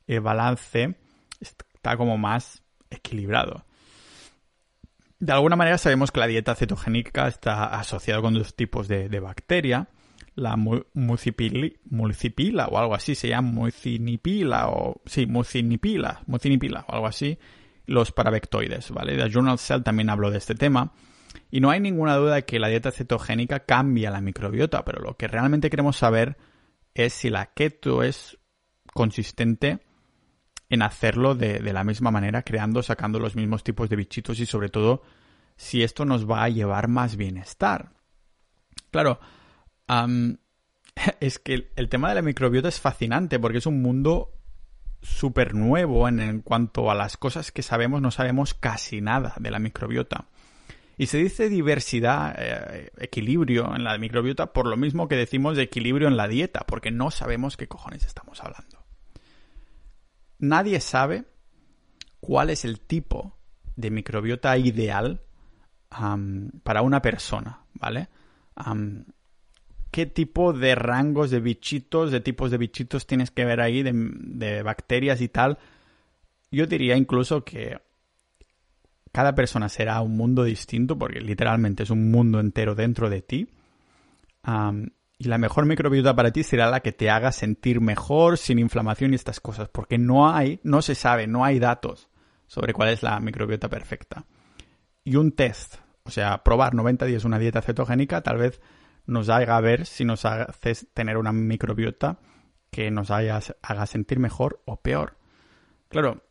[0.06, 0.96] el balance
[1.40, 3.64] está como más equilibrado.
[5.18, 9.88] De alguna manera sabemos que la dieta cetogénica está asociada con dos tipos de, bacteria,
[10.34, 17.38] la mucipila o algo así, se llama mucinipila o sí, mucinipila, mucinipila o algo así,
[17.86, 19.16] los parabectoides, ¿vale?
[19.16, 20.92] La Journal Cell también habló de este tema.
[21.50, 25.16] Y no hay ninguna duda de que la dieta cetogénica cambia la microbiota, pero lo
[25.16, 26.36] que realmente queremos saber
[26.94, 28.38] es si la keto es
[28.92, 29.80] consistente
[30.68, 34.68] en hacerlo de, la misma manera, creando, sacando los mismos tipos de bichitos y sobre
[34.68, 35.02] todo
[35.56, 37.92] si esto nos va a llevar más bienestar.
[38.90, 39.20] Claro,
[41.20, 44.34] es que el tema de la microbiota es fascinante porque es un mundo
[45.04, 49.58] súper nuevo en, cuanto a las cosas que sabemos, no sabemos casi nada de la
[49.58, 50.26] microbiota.
[50.96, 55.64] Y se dice diversidad, eh, equilibrio en la microbiota por lo mismo que decimos de
[55.64, 58.84] equilibrio en la dieta, porque no sabemos qué cojones estamos hablando.
[60.38, 61.24] Nadie sabe
[62.20, 63.36] cuál es el tipo
[63.76, 65.22] de microbiota ideal
[66.62, 68.08] para una persona, ¿vale?
[69.94, 74.62] Qué tipo de rangos de bichitos, de tipos de bichitos tienes que ver ahí, de,
[74.64, 75.56] bacterias y tal.
[76.50, 77.78] Yo diría incluso que
[79.12, 83.48] cada persona será un mundo distinto, porque literalmente es un mundo entero dentro de ti.
[85.16, 89.12] y la mejor microbiota para ti será la que te haga sentir mejor, sin inflamación
[89.12, 92.08] y estas cosas, porque no hay, no se sabe, no hay datos
[92.48, 94.24] sobre cuál es la microbiota perfecta.
[95.04, 98.60] Y un test, o sea, probar 90 días una dieta cetogénica, tal vez
[99.06, 102.18] nos haga ver si nos hace tener una microbiota
[102.70, 103.40] que nos haga,
[103.86, 105.16] sentir mejor o peor.
[105.88, 106.24] Claro,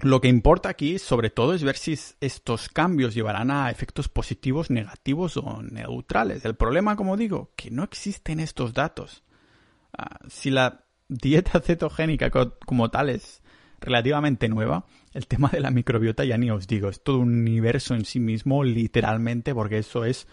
[0.00, 4.70] lo que importa aquí sobre todo es ver si estos cambios llevarán a efectos positivos,
[4.70, 6.44] negativos o neutrales.
[6.44, 9.22] El problema, como digo, que no existen estos datos.
[9.96, 13.42] Ah, si la dieta cetogénica como tal es
[13.80, 17.94] relativamente nueva, el tema de la microbiota ya ni os digo, es todo un universo
[17.94, 20.26] en sí mismo, literalmente, porque eso es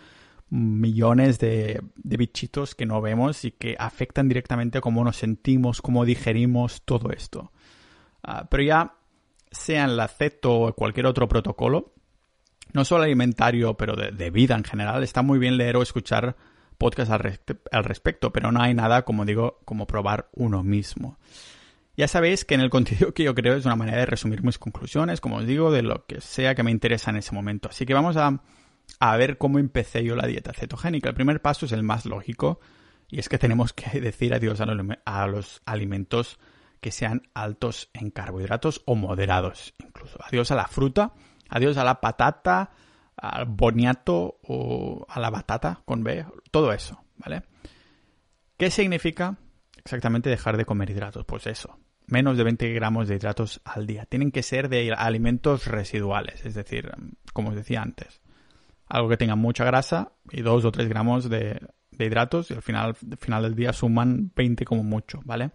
[0.52, 6.06] millones de, bichitos que no vemos y que afectan directamente a cómo nos sentimos, cómo
[6.06, 7.52] digerimos todo esto.
[8.22, 8.96] Ah, pero ya
[9.50, 11.94] sea en la CETO o cualquier otro protocolo,
[12.74, 16.36] no solo alimentario, pero de, vida en general, está muy bien leer o escuchar
[16.78, 21.18] podcasts al, respecto, pero no hay nada, como digo, como probar uno mismo.
[21.96, 24.58] Ya sabéis que en el contenido que yo creo es una manera de resumir mis
[24.58, 27.70] conclusiones, como os digo, de lo que sea que me interesa en ese momento.
[27.70, 28.42] Así que vamos a
[29.02, 31.10] a ver cómo empecé yo la dieta cetogénica.
[31.10, 32.60] El primer paso es el más lógico
[33.10, 36.40] y es que tenemos que decir adiós a los alimentos
[36.80, 40.20] que sean altos en carbohidratos o moderados incluso.
[40.24, 41.14] Adiós a la fruta,
[41.50, 42.70] adiós a la patata,
[43.18, 47.42] al boniato o a la batata con B, todo eso, ¿vale?
[48.56, 49.36] ¿Qué significa
[49.78, 51.26] exactamente dejar de comer hidratos?
[51.26, 54.06] Pues eso, menos de 20 gramos de hidratos al día.
[54.06, 56.92] Tienen que ser de alimentos residuales, es decir,
[57.34, 58.21] como os decía antes,
[58.92, 61.60] algo que tenga mucha grasa y 2 o 3 gramos de,
[61.98, 65.52] hidratos y al final, al final del día suman 20 como mucho, ¿vale?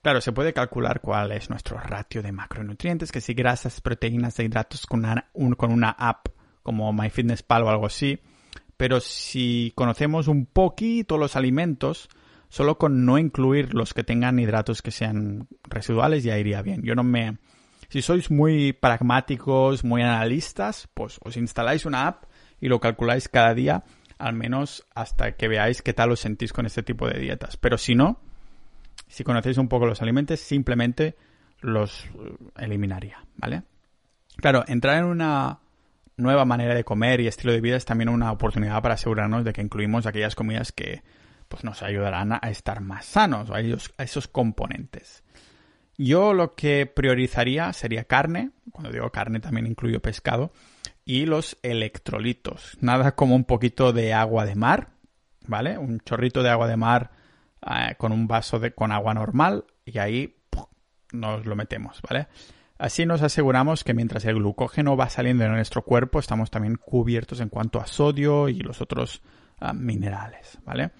[0.00, 4.44] Claro, se puede calcular cuál es nuestro ratio de macronutrientes, que si grasas, proteínas e
[4.44, 6.28] hidratos con una, con una app
[6.62, 8.20] como MyFitnessPal o algo así,
[8.76, 12.08] pero si conocemos un poquito los alimentos,
[12.48, 16.82] solo con no incluir los que tengan hidratos que sean residuales ya iría bien.
[16.82, 17.38] Yo no me...
[17.88, 22.24] Si sois muy pragmáticos, muy analistas, pues os instaláis una app
[22.60, 23.84] y lo calculáis cada día,
[24.18, 27.56] al menos hasta que veáis qué tal os sentís con este tipo de dietas.
[27.56, 28.20] Pero si no,
[29.08, 31.16] si conocéis un poco los alimentos, simplemente
[31.60, 33.62] los eh, eliminaría, ¿vale?
[34.36, 35.60] Claro, entrar en una
[36.16, 39.52] nueva manera de comer y estilo de vida es también una oportunidad para asegurarnos de
[39.52, 41.02] que incluimos aquellas comidas que
[41.48, 45.22] pues, nos ayudarán a estar más sanos, a, a esos componentes.
[45.96, 50.52] Yo lo que priorizaría sería carne, cuando digo carne también incluyo pescado,
[51.04, 52.76] y los electrolitos.
[52.80, 54.90] Nada como un poquito de agua de mar,
[55.46, 55.78] ¿vale?
[55.78, 57.10] Un chorrito de agua de mar
[57.62, 60.36] eh, con un vaso de, con agua normal y ahí
[61.12, 62.26] nos lo metemos, ¿vale?
[62.76, 67.40] Así nos aseguramos que mientras el glucógeno va saliendo de nuestro cuerpo, estamos también cubiertos
[67.40, 69.22] en cuanto a sodio y los otros
[69.60, 70.90] ah, minerales, ¿vale?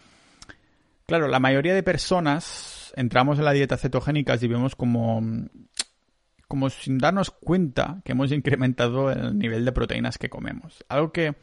[1.06, 5.22] Claro, la mayoría de personas entramos en la dieta cetogénica y vemos como,
[6.48, 10.84] como sin darnos cuenta que hemos incrementado el nivel de proteínas que comemos.
[10.88, 11.34] Algo que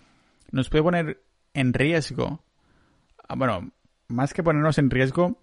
[0.52, 1.24] nos puede poner
[1.54, 2.44] en riesgo,
[3.28, 3.72] ah, bueno,
[4.08, 5.42] más que ponernos en riesgo,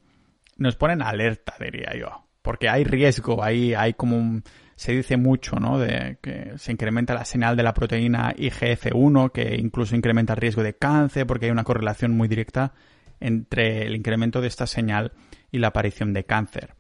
[0.57, 2.25] nos ponen alerta, diría yo.
[2.43, 4.43] Porque hay riesgo, hay, hay como un,
[4.75, 5.79] se dice mucho, ¿no?
[5.79, 10.63] De que se incrementa la señal de la proteína IGF-1, que incluso incrementa el riesgo
[10.63, 12.73] de cáncer, porque hay una correlación muy directa
[13.21, 15.13] entre el incremento de esta señal
[15.51, 16.75] y la aparición de cáncer.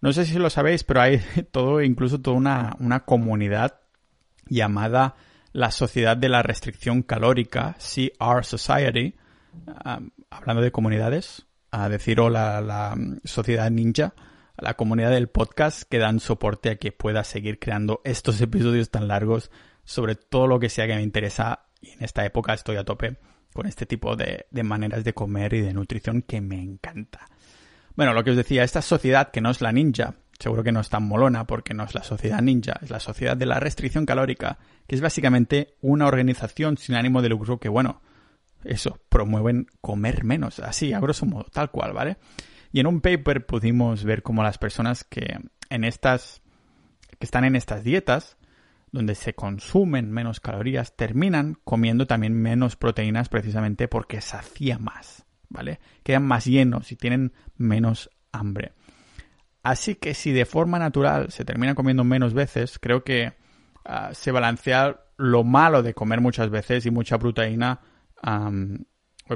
[0.00, 1.20] No sé si lo sabéis, pero hay
[1.50, 3.80] todo, incluso toda una, una comunidad
[4.46, 5.16] llamada
[5.52, 9.14] la Sociedad de la Restricción Calórica, CR Society,
[10.30, 14.14] hablando de comunidades, a decir hola la sociedad ninja,
[14.56, 18.90] a la comunidad del podcast que dan soporte a que pueda seguir creando estos episodios
[18.90, 19.50] tan largos
[19.84, 23.16] sobre todo lo que sea que me interesa y en esta época estoy a tope
[23.52, 27.26] con este tipo de, de maneras de comer y de nutrición que me encanta.
[28.00, 30.80] Bueno, lo que os decía, esta sociedad que no es la ninja, seguro que no
[30.80, 34.06] es tan molona porque no es la sociedad ninja, es la sociedad de la restricción
[34.06, 38.00] calórica, que es básicamente una organización sin ánimo de lucro que, bueno,
[38.64, 42.16] eso, promueven comer menos, así, a grosso modo, tal cual, ¿vale?
[42.72, 45.36] Y en un paper pudimos ver cómo las personas que
[45.68, 46.40] en estas,
[47.18, 48.38] que están en estas dietas,
[48.92, 55.78] donde se consumen menos calorías, terminan comiendo también menos proteínas precisamente porque sacía más, ¿vale?
[56.02, 58.72] Quedan más llenos y tienen menos hambre.
[59.62, 63.34] Así que si de forma natural se termina comiendo menos veces, creo que
[63.84, 67.80] ah, se balancea lo malo de comer muchas veces y mucha proteína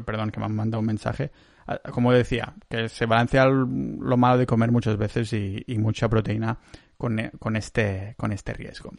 [0.04, 1.30] perdón, que me han mandado un mensaje.
[1.66, 6.58] Ah, como decía, que se balancea lo malo de comer muchas veces y, mucha proteína
[6.96, 7.18] con,
[7.56, 8.92] este, con este riesgo.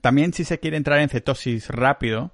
[0.00, 2.32] También si se quiere entrar en cetosis rápido,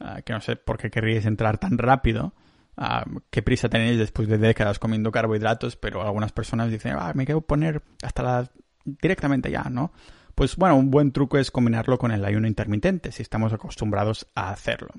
[0.00, 2.34] ah, que no sé por qué querríais entrar tan rápido,
[2.76, 7.24] ah, qué prisa tenéis después de décadas comiendo carbohidratos, pero algunas personas dicen, ah, me
[7.24, 8.50] quiero poner hasta la...
[8.84, 9.92] directamente ya, ¿no?
[10.34, 14.50] Pues bueno, un buen truco es combinarlo con el ayuno intermitente, si estamos acostumbrados a
[14.50, 14.90] hacerlo.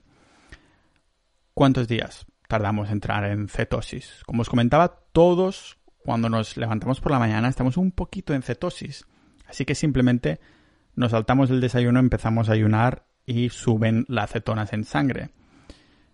[1.53, 4.21] ¿Cuántos días tardamos en entrar en cetosis?
[4.26, 9.05] Como os comentaba, todos cuando nos levantamos por la mañana estamos un poquito en cetosis.
[9.47, 10.39] Así que simplemente
[10.95, 15.30] nos saltamos el desayuno, empezamos a ayunar y suben las cetonas en sangre.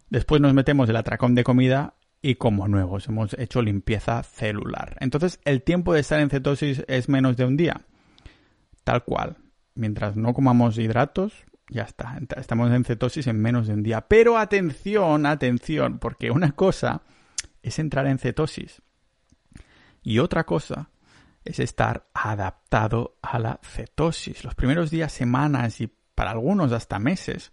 [0.09, 4.97] Después nos metemos el atracón de comida y como nuevos hemos hecho limpieza celular.
[4.99, 7.81] Entonces el tiempo de estar en cetosis es menos de un día.
[8.83, 9.37] Tal cual.
[9.75, 11.33] Mientras no comamos hidratos,
[11.69, 14.01] ya está, estamos en cetosis en menos de un día.
[14.07, 17.03] Pero atención, atención, porque una cosa
[17.61, 18.81] es entrar en cetosis
[20.01, 20.89] y otra cosa
[21.45, 24.43] es estar adaptado a la cetosis.
[24.43, 27.51] Los primeros días, semanas y para algunos hasta meses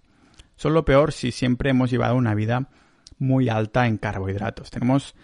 [0.56, 2.68] son lo peor si siempre hemos llevado una vida
[3.18, 4.70] muy alta en carbohidratos.
[4.70, 5.14] Tenemos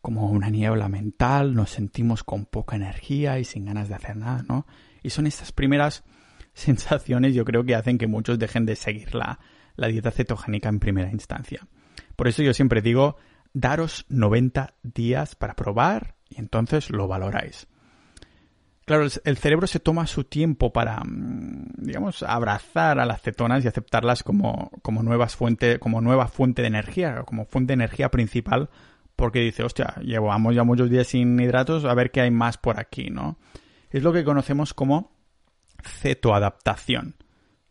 [0.00, 4.44] como una niebla mental, nos sentimos con poca energía y sin ganas de hacer nada,
[4.48, 4.66] ¿no?
[5.02, 6.04] Y son estas primeras
[6.54, 9.40] sensaciones yo creo que hacen que muchos dejen de seguir la,
[9.76, 11.66] dieta cetogénica en primera instancia.
[12.14, 13.16] Por eso yo siempre digo,
[13.52, 17.66] daros 90 días para probar y entonces lo valoráis.
[18.86, 23.68] Claro, el cerebro se toma su tiempo para, mm, digamos, abrazar a las cetonas y
[23.68, 28.70] aceptarlas como, como, nuevas fuente, como nueva fuente de energía, como fuente de energía principal,
[29.16, 32.78] porque dice, hostia, llevamos ya muchos días sin hidratos, a ver qué hay más por
[32.78, 33.38] aquí, ¿no?
[33.90, 35.10] Es lo que conocemos como
[35.82, 37.16] cetoadaptación,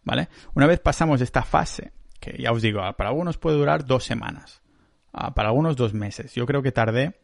[0.03, 0.27] ¿vale?
[0.53, 4.61] Una vez pasamos esta fase, que ya os digo, para algunos puede durar dos semanas,
[5.13, 7.21] para algunos dos meses, yo creo que tardé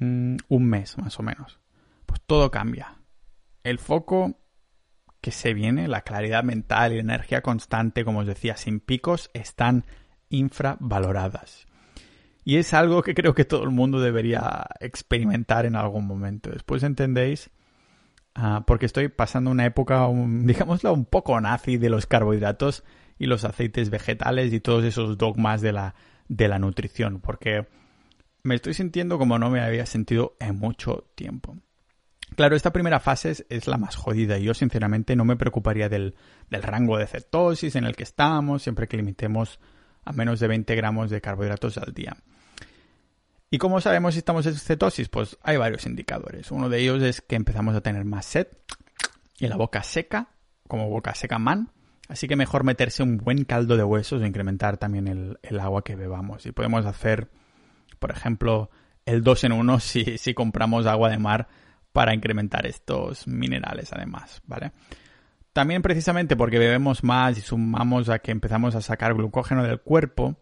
[0.00, 1.58] mm, un mes más o menos,
[2.04, 2.96] pues todo cambia
[3.66, 4.38] el foco
[5.20, 9.28] que se viene, la claridad mental y la energía constante, como os decía, sin picos,
[9.34, 9.84] están
[10.28, 11.66] infravaloradas.
[12.44, 16.50] Y es algo que creo que todo el mundo debería experimentar en algún momento.
[16.50, 17.50] Después entendéis,
[18.36, 20.48] ah, porque estoy pasando una época, un,
[20.84, 22.84] un poco nazi de los carbohidratos
[23.18, 25.96] y los aceites vegetales y todos esos dogmas de la,
[26.28, 27.66] de la nutrición, porque
[28.44, 31.56] me estoy sintiendo como no me había sentido en mucho tiempo.
[32.36, 36.14] Claro, esta primera fase es, la más jodida y yo sinceramente no me preocuparía del,
[36.50, 39.58] rango de cetosis en el que estamos, siempre que limitemos
[40.04, 42.14] a menos de 20 gramos de carbohidratos al día.
[43.50, 45.08] ¿Y cómo sabemos si estamos en cetosis?
[45.08, 46.50] Pues hay varios indicadores.
[46.50, 48.48] Uno de ellos es que empezamos a tener más sed
[49.38, 50.28] y la boca seca,
[50.68, 51.70] como boca seca man.
[52.06, 55.96] Así que mejor meterse un buen caldo de huesos e incrementar también el, agua que
[55.96, 56.44] bebamos.
[56.44, 57.30] Y podemos hacer,
[57.98, 58.70] por ejemplo,
[59.06, 61.48] el 2 en 1 si, si compramos agua de mar
[61.96, 64.72] para incrementar estos minerales además, ¿vale?
[65.54, 70.36] También precisamente porque bebemos más y sumamos a que empezamos a sacar glucógeno del cuerpo,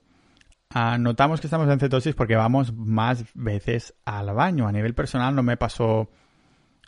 [0.71, 4.67] ah, notamos que estamos en cetosis porque vamos más veces al baño.
[4.67, 6.11] A nivel personal no me pasó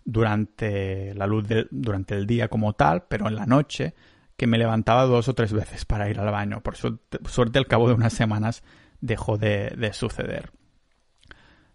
[0.05, 3.95] durante la luz durante el día como tal, pero en la noche
[4.37, 6.61] que me levantaba dos o tres veces para ir al baño.
[6.61, 8.64] Por suerte, al cabo de unas semanas
[9.01, 10.51] dejó de suceder.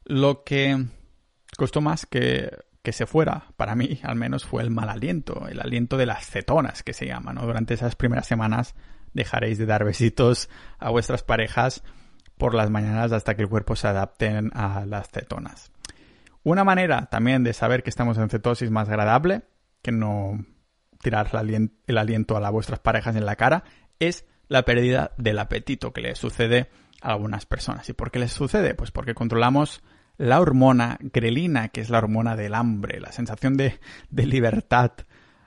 [0.03, 0.87] Lo que
[1.55, 2.51] costó más que
[2.83, 6.25] que se fuera, para mí al menos, fue el mal aliento, el aliento de las
[6.25, 7.45] cetonas que se llama, ¿no?
[7.45, 8.75] Durante esas primeras semanas
[9.13, 11.83] dejaréis de dar besitos a vuestras parejas
[12.37, 15.71] por las mañanas hasta que el cuerpo se adapte a las cetonas.
[16.43, 19.43] Una manera también de saber que estamos en cetosis más agradable,
[19.83, 20.43] que no
[21.01, 21.29] tirar
[21.87, 23.63] el aliento a vuestras parejas en la cara,
[23.99, 26.69] es la pérdida del apetito que le sucede
[27.01, 27.87] a algunas personas.
[27.89, 28.73] ¿Y por qué les sucede?
[28.73, 29.83] Pues porque controlamos
[30.21, 33.79] la hormona grelina, que es la hormona del hambre, la sensación de,
[34.11, 34.91] libertad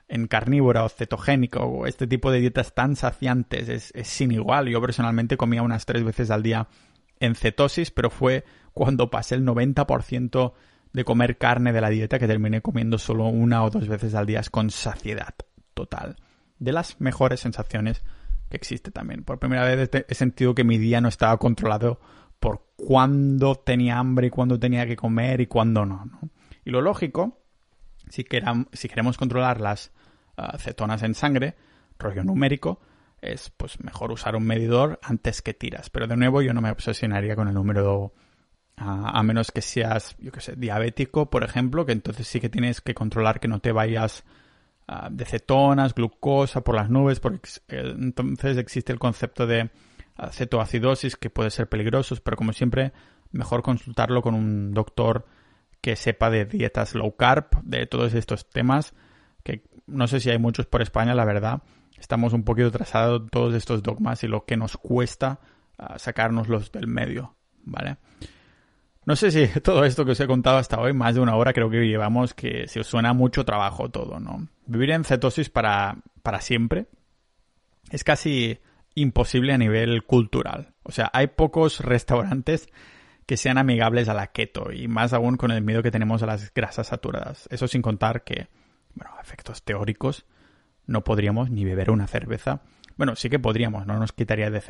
[0.09, 4.67] en carnívora o cetogénico o este tipo de dietas tan saciantes es, sin igual.
[4.67, 6.67] Yo personalmente comía unas tres veces al día
[7.21, 10.53] en cetosis, pero fue cuando pasé el 90%
[10.91, 14.25] de comer carne de la dieta que terminé comiendo solo una o dos veces al
[14.25, 15.35] día con saciedad
[15.73, 16.17] total.
[16.59, 18.03] De las mejores sensaciones
[18.49, 19.23] que existe también.
[19.23, 22.01] Por primera vez he sentido que mi día no estaba controlado
[22.39, 26.09] por cuándo tenía hambre y cuándo tenía que comer y cuándo no.
[26.63, 27.41] Y lo lógico,
[28.09, 29.91] si, queremos controlar las
[30.37, 31.55] ah, cetonas en sangre,
[31.97, 32.79] rollo numérico,
[33.21, 35.89] es pues mejor usar un medidor antes que tiras.
[35.89, 38.13] Pero de nuevo yo no me obsesionaría con el número
[38.77, 42.81] a menos que seas, yo que sé, diabético, por ejemplo, que entonces sí que tienes
[42.81, 44.25] que controlar que no te vayas
[44.87, 49.69] ah, de cetonas, glucosa por las nubes, porque eh, entonces existe el concepto de
[50.31, 52.93] cetoacidosis que puede ser peligrosos, pero como siempre,
[53.31, 55.25] mejor consultarlo con un doctor
[55.81, 58.93] que sepa de dietas low carb, de todos estos temas,
[59.43, 61.61] que no sé si hay muchos por España, la verdad.
[61.99, 65.39] Estamos un poquito atrasados todos estos dogmas y lo que nos cuesta
[65.77, 67.97] uh, sacárnoslos del medio, ¿vale?
[69.05, 71.53] No sé si todo esto que os he contado hasta hoy, más de una hora
[71.53, 74.47] creo que llevamos, que si os suena mucho trabajo todo, ¿no?
[74.65, 76.87] Vivir en cetosis para, para siempre
[77.91, 78.59] es casi
[78.95, 80.73] imposible a nivel cultural.
[80.83, 82.69] O sea, hay pocos restaurantes
[83.25, 86.27] que sean amigables a la keto y más aún con el miedo que tenemos a
[86.27, 87.47] las grasas saturadas.
[87.51, 88.47] Eso sin contar que,
[88.93, 90.25] bueno, efectos teóricos,
[90.85, 92.61] no podríamos ni beber una cerveza.
[92.97, 94.61] Bueno, sí que podríamos, no nos quitaría de,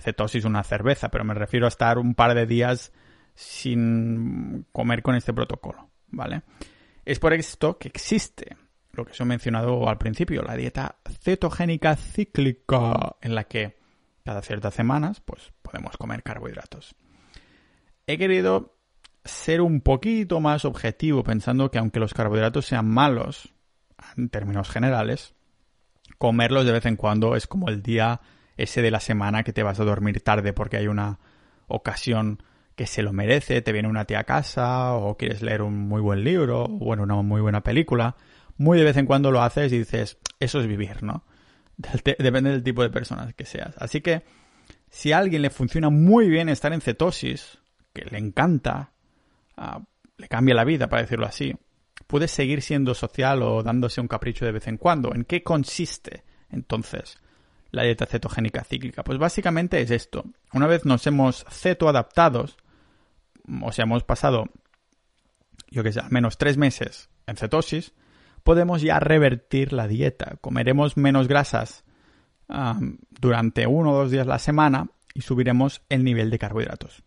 [0.00, 2.92] cetosis una cerveza, pero me refiero a estar un par de días
[3.34, 6.42] sin comer con este protocolo, ¿vale?
[7.04, 8.56] Es por esto que existe
[8.96, 13.76] lo que os he mencionado al principio, la dieta cetogénica cíclica, en la que
[14.24, 16.94] cada ciertas semanas pues podemos comer carbohidratos.
[18.06, 18.74] He querido
[19.24, 23.54] ser un poquito más objetivo pensando que aunque los carbohidratos sean malos
[24.16, 25.34] en términos generales,
[26.18, 28.20] comerlos de vez en cuando es como el día
[28.56, 31.18] ese de la semana que te vas a dormir tarde porque hay una
[31.66, 32.42] ocasión
[32.76, 36.00] que se lo merece, te viene una tía a casa o quieres leer un muy
[36.00, 38.16] buen libro o bueno, una muy buena película
[38.56, 41.24] muy de vez en cuando lo haces y dices, eso es vivir, ¿no?
[41.76, 43.74] Depende del tipo de personas que seas.
[43.78, 44.22] Así que,
[44.90, 47.58] si a alguien le funciona muy bien estar en cetosis,
[47.92, 48.92] que le encanta,
[49.56, 49.82] ah,
[50.16, 51.54] le cambia la vida, para decirlo así,
[52.06, 55.14] puede seguir siendo social o dándose un capricho de vez en cuando.
[55.14, 57.18] ¿En qué consiste entonces
[57.70, 59.02] la dieta cetogénica cíclica?
[59.02, 60.24] Pues básicamente es esto.
[60.52, 62.56] Una vez nos hemos cetoadaptados,
[63.62, 64.46] o sea, hemos pasado,
[65.70, 67.92] yo que sé, al menos tres meses en cetosis,
[68.44, 70.36] podemos ya revertir la dieta.
[70.40, 71.84] Comeremos menos grasas
[73.10, 77.02] durante uno o dos días la semana y subiremos el nivel de carbohidratos.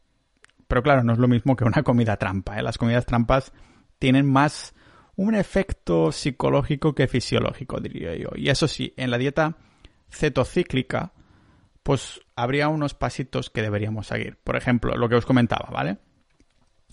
[0.68, 2.60] Pero claro, no es lo mismo que una comida trampa.
[2.60, 2.64] ¿eh?
[2.64, 3.54] Las comidas trampas
[4.00, 4.74] tienen más
[5.16, 8.30] un efecto psicológico que fisiológico, diría yo.
[8.36, 9.58] Y eso sí, en la dieta
[10.10, 11.14] cetocíclica,
[11.84, 14.38] pues habría unos pasitos que deberíamos seguir.
[14.44, 15.98] Por ejemplo, lo que os comentaba, ¿vale?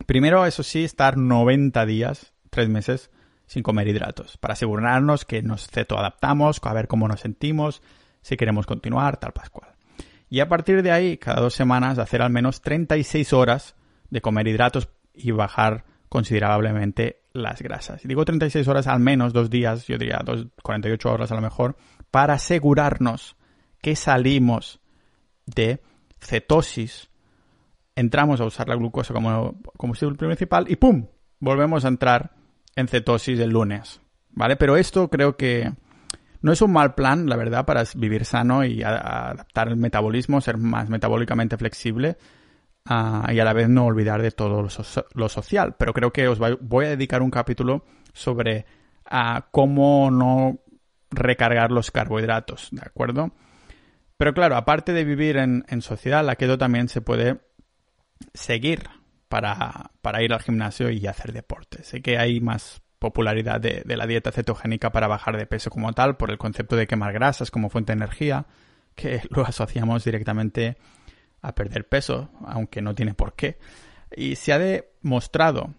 [0.07, 3.11] Primero, eso sí, estar 90 días, 3 meses,
[3.47, 7.83] sin comer hidratos, para asegurarnos que nos cetoadaptamos, a ver cómo nos sentimos,
[8.23, 9.71] si queremos continuar, tal pascual.
[10.31, 13.77] Y a partir de ahí, cada dos semanas, hacer al menos 36 horas
[14.11, 18.05] de comer hidratos y bajar considerablemente las grasas.
[18.05, 21.41] Y digo 36 horas al menos, dos días, yo diría dos, 48 horas a lo
[21.41, 21.77] mejor,
[22.11, 23.37] para asegurarnos
[23.83, 24.81] que salimos
[25.47, 25.83] de
[26.21, 27.11] cetosis,
[27.97, 31.07] entramos a usar la glucosa como combustible principal y ¡pum!
[31.41, 32.33] Volvemos a entrar
[32.77, 34.01] en cetosis el lunes.
[34.31, 34.57] ¿Vale?
[34.57, 35.73] Pero esto creo que
[36.43, 40.59] no es un mal plan, la verdad, para vivir sano y adaptar el metabolismo, ser
[40.59, 42.17] más metabólicamente flexible
[42.85, 44.63] ah, y a la vez no olvidar de todo
[45.15, 45.77] lo, social.
[45.79, 48.67] Pero creo que os voy a dedicar un capítulo sobre
[49.07, 50.59] ah, cómo no
[51.11, 53.31] recargar los carbohidratos, ¿de acuerdo?
[54.17, 57.41] Pero claro, aparte de vivir en, sociedad, la keto también se puede
[58.33, 58.89] seguir
[60.01, 61.83] para, ir al gimnasio y hacer deporte.
[61.83, 66.17] Sé que hay más popularidad de, la dieta cetogénica para bajar de peso como tal,
[66.17, 68.47] por el concepto de quemar grasas como fuente de energía,
[68.95, 70.77] que lo asociamos directamente
[71.43, 73.59] a perder peso, aunque no tiene por qué.
[74.15, 75.75] Y se ha demostrado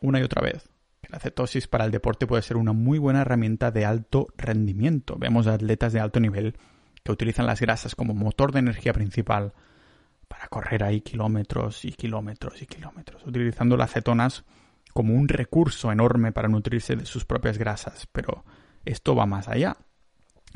[0.00, 0.68] una y otra vez
[1.00, 5.16] que la cetosis para el deporte puede ser una muy buena herramienta de alto rendimiento.
[5.18, 6.56] Vemos atletas de alto nivel
[7.04, 9.52] que utilizan las grasas como motor de energía principal
[10.32, 14.44] para correr ahí kilómetros y kilómetros y kilómetros, utilizando las cetonas
[14.94, 18.42] como un recurso enorme para nutrirse de sus propias grasas, pero
[18.86, 19.76] esto va más allá.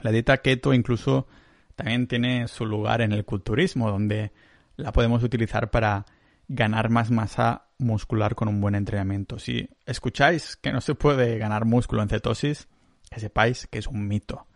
[0.00, 1.26] La dieta keto incluso
[1.74, 4.32] también tiene su lugar en el culturismo, donde
[4.76, 6.06] la podemos utilizar para
[6.48, 9.38] ganar más masa muscular con un buen entrenamiento.
[9.38, 12.66] Si escucháis que no se puede ganar músculo en cetosis,
[13.10, 14.46] que sepáis que es un mito.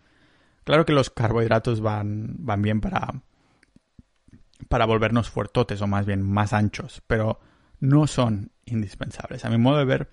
[0.65, 3.21] Claro que los carbohidratos van, van bien para,
[4.69, 7.41] para volvernos fuertotes o más bien más anchos, pero
[7.81, 9.45] no son indispensables.
[9.45, 10.11] A mi modo de ver,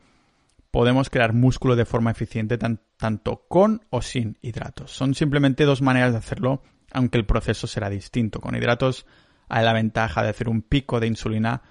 [0.72, 4.92] podemos crear músculo de forma eficiente tanto con o sin hidratos.
[4.92, 6.62] Son simplemente dos maneras de hacerlo,
[6.92, 8.40] aunque el proceso será distinto.
[8.40, 9.06] Con hidratos
[9.50, 11.62] hay la ventaja de hacer un pico de insulina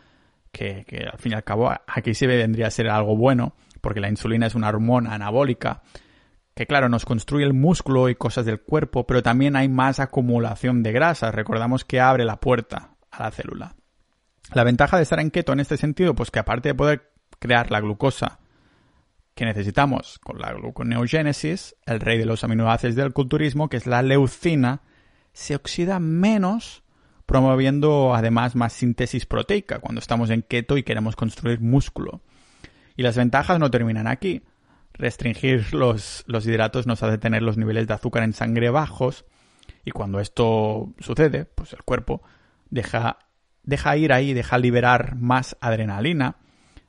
[0.53, 4.01] que, que al fin y al cabo aquí sí vendría a ser algo bueno, porque
[4.01, 5.83] la insulina es una hormona anabólica
[6.57, 10.83] que claro, nos construye el músculo y cosas del cuerpo, pero también hay más acumulación
[10.83, 11.31] de grasa.
[11.31, 13.77] Recordamos que abre la puerta a la célula.
[14.55, 17.71] La ventaja de estar en keto en este sentido, pues que aparte de poder crear
[17.71, 18.39] la glucosa
[19.35, 24.01] que necesitamos con la gluconeogénesis, el rey de los aminoácidos del culturismo, que es la
[24.01, 24.81] leucina,
[25.35, 26.85] se oxida menos,
[27.27, 32.23] promoviendo además más síntesis proteica cuando estamos en keto y queremos construir músculo.
[32.97, 34.43] Y las ventajas no terminan aquí.
[34.99, 39.25] Restringir los, los hidratos nos hace tener los niveles de azúcar en sangre bajos
[39.85, 42.23] y cuando esto sucede, pues el cuerpo
[42.71, 43.19] deja
[43.67, 46.37] deja ir ahí, deja liberar más adrenalina.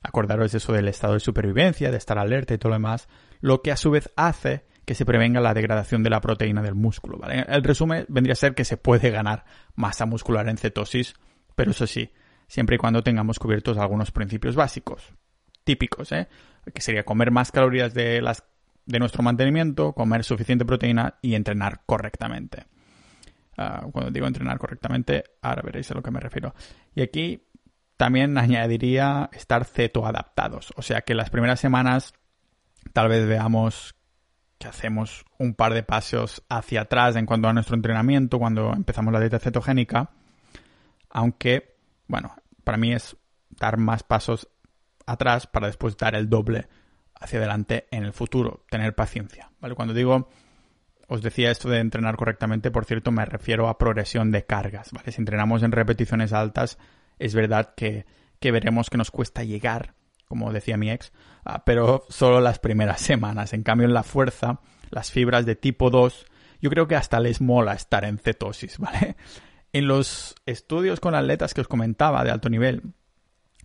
[0.04, 3.10] Acordaros de eso del estado de supervivencia, de estar alerta y todo lo demás,
[3.42, 6.76] lo que a su vez hace que se prevenga la degradación de la proteína del
[6.76, 7.20] músculo.
[7.28, 9.44] El resumen vendría a ser que se puede ganar
[9.76, 11.16] masa muscular en cetosis,
[11.56, 12.12] pero eso sí,
[12.48, 15.14] siempre y cuando tengamos cubiertos algunos principios básicos,
[15.68, 16.30] típicos, ¿eh?
[16.74, 18.46] que sería comer más calorías de, las,
[18.86, 22.66] de nuestro mantenimiento, comer suficiente proteína y entrenar correctamente.
[23.58, 26.56] Ah, cuando digo entrenar correctamente, ahora veréis a lo que me refiero.
[26.96, 27.44] Y aquí
[27.98, 30.72] también añadiría estar ceto adaptados.
[30.78, 32.14] O sea que las primeras semanas
[32.94, 33.96] tal vez veamos
[34.58, 39.12] que hacemos un par de pasos hacia atrás en cuanto a nuestro entrenamiento cuando empezamos
[39.12, 40.12] la dieta cetogénica.
[41.10, 41.76] Aunque,
[42.08, 43.18] bueno, para mí es
[43.50, 44.48] dar más pasos
[45.08, 46.68] atrás para después dar el doble
[47.20, 48.64] hacia adelante en el futuro.
[48.70, 49.50] Tener paciencia.
[49.60, 49.74] ¿vale?
[49.74, 50.30] Cuando digo
[51.08, 54.92] os decía esto de entrenar correctamente, por cierto, me refiero a progresión de cargas.
[55.08, 56.78] Si entrenamos en repeticiones altas,
[57.18, 58.06] es verdad que,
[58.42, 59.94] veremos que nos cuesta llegar,
[60.28, 61.14] como decía mi ex,
[61.46, 63.54] ah, pero solo las primeras semanas.
[63.54, 64.60] En cambio, en la fuerza,
[64.90, 66.26] las fibras de tipo 2,
[66.62, 69.16] yo creo que hasta les mola estar en cetosis, ¿vale?
[69.72, 72.82] En los estudios con atletas que os comentaba de alto nivel,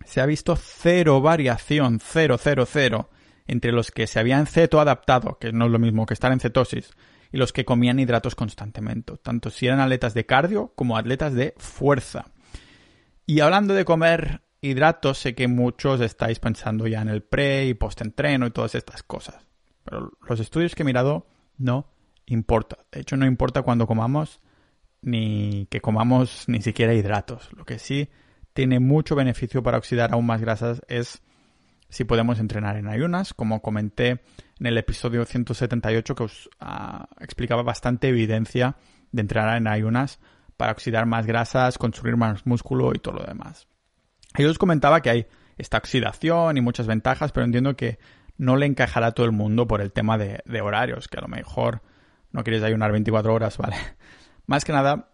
[0.06, 3.10] se ha visto cero variación, cero, cero, cero,
[3.46, 6.92] entre los que se habían cetoadaptado, que no es lo mismo que estar en cetosis,
[7.32, 11.54] y los que comían hidratos constantemente, tanto si eran atletas de cardio como atletas de
[11.56, 12.26] fuerza.
[13.26, 17.74] Y hablando de comer hidratos, sé que muchos estáis pensando ya en el pre y
[17.74, 19.44] post-entreno y todas estas cosas.
[19.84, 21.26] Pero los estudios que he mirado
[21.58, 21.88] no
[22.26, 22.78] importa.
[22.90, 24.40] De hecho, no importa cuando comamos
[25.02, 27.50] ni que comamos ni siquiera hidratos.
[27.52, 28.08] Lo que sí
[28.52, 31.22] tiene mucho beneficio para oxidar aún más grasas es
[31.88, 34.22] si podemos entrenar en ayunas, como comenté
[34.58, 38.76] en el episodio 178 que os ah, explicaba bastante evidencia
[39.10, 40.18] de entrenar en ayunas
[40.56, 43.68] para oxidar más grasas, construir más músculo y todo lo demás.
[44.38, 45.26] Yo os comentaba que hay
[45.58, 47.98] esta oxidación y muchas ventajas, pero entiendo que
[48.38, 51.28] no le encajará a todo el mundo por el tema de, horarios, que a lo
[51.28, 51.82] mejor
[52.30, 53.76] no quieres ayunar 24 horas, ¿vale?
[54.46, 55.10] Más que nada,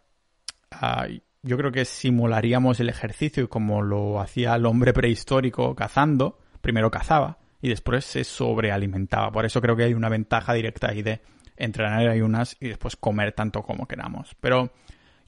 [1.43, 7.39] yo creo que simularíamos el ejercicio como lo hacía el hombre prehistórico cazando, primero cazaba
[7.61, 9.31] y después se sobrealimentaba.
[9.33, 11.21] Por eso creo que hay una ventaja directa ahí de
[11.57, 14.37] entrenar en ayunas y después comer tanto como queramos.
[14.41, 14.73] Pero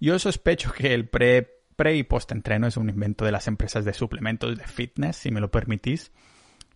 [0.01, 3.85] yo sospecho que el pre, pre y post entreno es un invento de las empresas
[3.85, 6.13] de suplementos de fitness, si me lo permitís,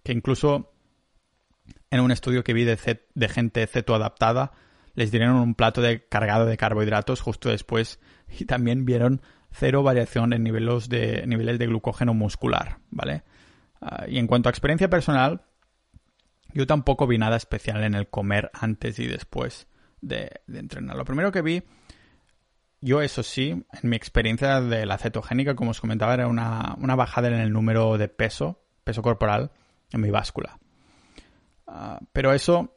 [0.02, 0.72] que incluso
[1.90, 4.52] en un estudio que vi de, gente cetoadaptada
[4.94, 10.42] les dieron un plato cargado de carbohidratos justo después y también vieron cero variación en
[10.42, 13.22] niveles de, niveles de glucógeno muscular, ¿vale?
[13.80, 15.42] Ah, y en cuanto a experiencia personal,
[16.52, 19.68] yo tampoco vi nada especial en el comer antes y después
[20.00, 20.96] de, entrenar.
[20.96, 21.62] Lo primero que vi,
[22.80, 27.28] yo eso sí, en mi experiencia de la cetogénica, como os comentaba, era una, bajada
[27.28, 29.50] en el número de peso, peso corporal,
[29.90, 30.58] en mi báscula.
[31.66, 32.76] Ah, pero eso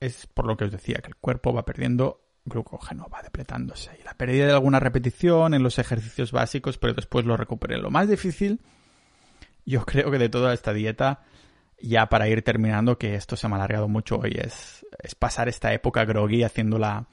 [0.00, 3.90] es por lo que os decía, que el cuerpo va perdiendo glucógeno, va depletándose.
[3.98, 7.78] Y la pérdida de alguna repetición en los ejercicios básicos, pero después lo recuperé.
[7.78, 8.60] Lo más difícil
[9.64, 11.22] yo creo que de toda esta dieta,
[11.80, 15.48] ya para ir terminando, que esto se me ha alargado mucho hoy, es, es pasar
[15.48, 17.06] esta época groggy haciendo la,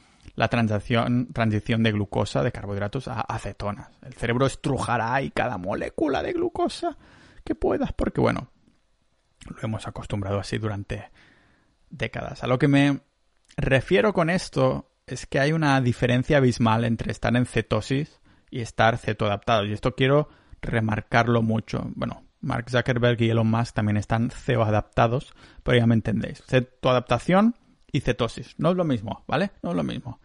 [0.49, 3.89] transición, transición de glucosa, de carbohidratos, a acetonas.
[4.01, 6.97] El cerebro estrujará y cada molécula de glucosa
[7.43, 8.49] que puedas, porque bueno,
[9.45, 11.11] lo hemos acostumbrado así durante
[11.89, 12.43] décadas.
[12.43, 13.01] A lo que me
[13.55, 18.19] refiero con esto es que hay una diferencia abismal entre estar en cetosis
[18.51, 19.65] y estar cetoadaptado.
[19.65, 20.29] Y esto quiero
[20.61, 21.89] remarcarlo mucho.
[21.95, 26.43] Bueno, Mark Zuckerberg y Elon Musk también están ceoadaptados, pero ya me entendéis.
[26.45, 27.55] Cetoadaptación
[27.91, 28.55] y cetosis.
[28.57, 29.51] No es lo mismo, ¿vale?
[29.63, 30.19] No es lo mismo.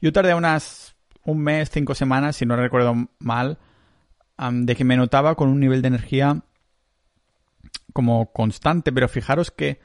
[0.00, 3.58] Yo tardé unas un mes, cinco semanas, si no recuerdo mal,
[4.36, 6.42] de que me notaba con un nivel de energía
[7.92, 9.80] como constante, pero fijaros que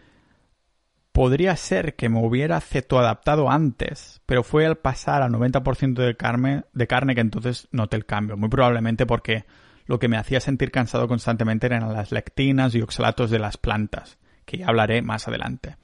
[1.19, 6.63] podría ser que me hubiera cetoadaptado antes, pero fue al pasar al 90% de carne,
[6.71, 8.37] de carne que entonces noté el cambio.
[8.37, 9.43] Muy probablemente porque
[9.85, 14.17] lo que me hacía sentir cansado constantemente eran las lectinas y oxalatos de las plantas,
[14.45, 15.75] que ya hablaré más adelante.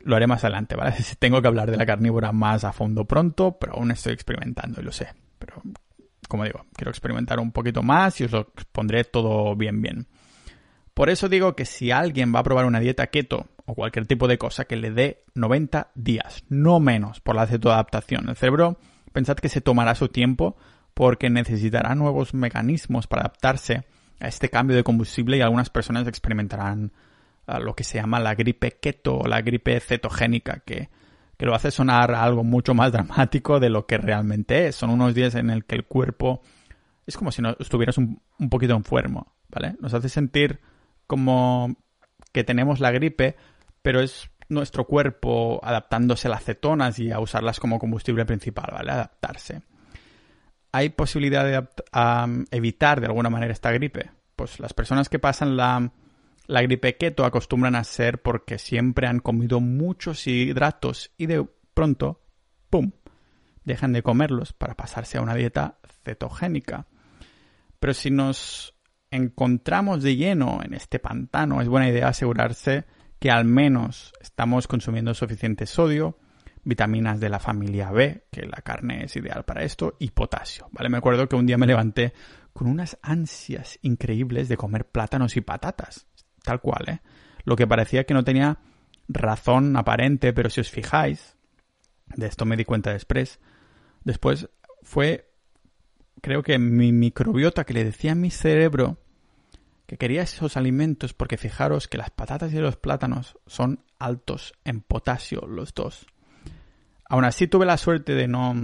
[0.00, 0.96] Lo haré más adelante, ¿vale?
[1.20, 4.84] Tengo que hablar de la carnívora más a fondo pronto, pero aún estoy experimentando y
[4.84, 5.10] lo sé.
[5.38, 5.62] Pero,
[6.26, 10.08] como digo, quiero experimentar un poquito más y os lo pondré todo bien, bien.
[10.92, 14.28] Por eso digo que si alguien va a probar una dieta keto o cualquier tipo
[14.28, 18.28] de cosa, que le dé 90 días, no menos, por la cetoadaptación.
[18.28, 18.78] El cerebro,
[19.12, 20.56] pensad que se tomará su tiempo
[20.94, 23.84] porque necesitará nuevos mecanismos para adaptarse
[24.20, 26.92] a este cambio de combustible y algunas personas experimentarán
[27.46, 30.90] ah, lo que se llama la gripe keto o la gripe cetogénica, que,
[31.36, 34.76] que lo hace sonar algo mucho más dramático de lo que realmente es.
[34.76, 36.42] Son unos días en el que el cuerpo
[37.06, 39.76] es como si no estuvieras un, un poquito enfermo, ¿vale?
[39.80, 40.60] Nos hace sentir
[41.06, 41.76] como
[42.32, 43.36] que tenemos la gripe,
[43.82, 48.92] pero es nuestro cuerpo adaptándose a las cetonas y a usarlas como combustible principal, ¿vale?
[48.92, 49.62] Adaptarse.
[50.70, 51.66] ¿Hay posibilidad de
[52.50, 54.10] evitar de alguna manera esta gripe?
[54.36, 55.92] Pues las personas que pasan la,
[56.46, 62.22] la gripe keto acostumbran a ser porque siempre han comido muchos hidratos y de pronto,
[62.70, 62.92] ¡pum!,
[63.64, 66.86] dejan de comerlos para pasarse a una dieta cetogénica.
[67.78, 68.74] Pero si nos
[69.10, 72.86] encontramos de lleno en este pantano, es buena idea asegurarse
[73.22, 76.18] que al menos estamos consumiendo suficiente sodio,
[76.64, 80.88] vitaminas de la familia B, que la carne es ideal para esto, y potasio, ¿vale?
[80.88, 82.14] Me acuerdo que un día me levanté
[82.52, 86.08] con unas ansias increíbles de comer plátanos y patatas,
[86.42, 87.00] tal cual, ¿eh?
[87.44, 88.58] Lo que parecía que no tenía
[89.06, 91.36] razón aparente, pero si os fijáis,
[92.16, 93.38] de esto me di cuenta después,
[94.02, 94.48] después
[94.82, 95.30] fue,
[96.20, 98.98] creo que mi microbiota que le decía a mi cerebro
[99.92, 104.80] que quería esos alimentos porque fijaros que las patatas y los plátanos son altos en
[104.80, 106.06] potasio los dos.
[107.10, 108.54] Aún así tuve la suerte de no,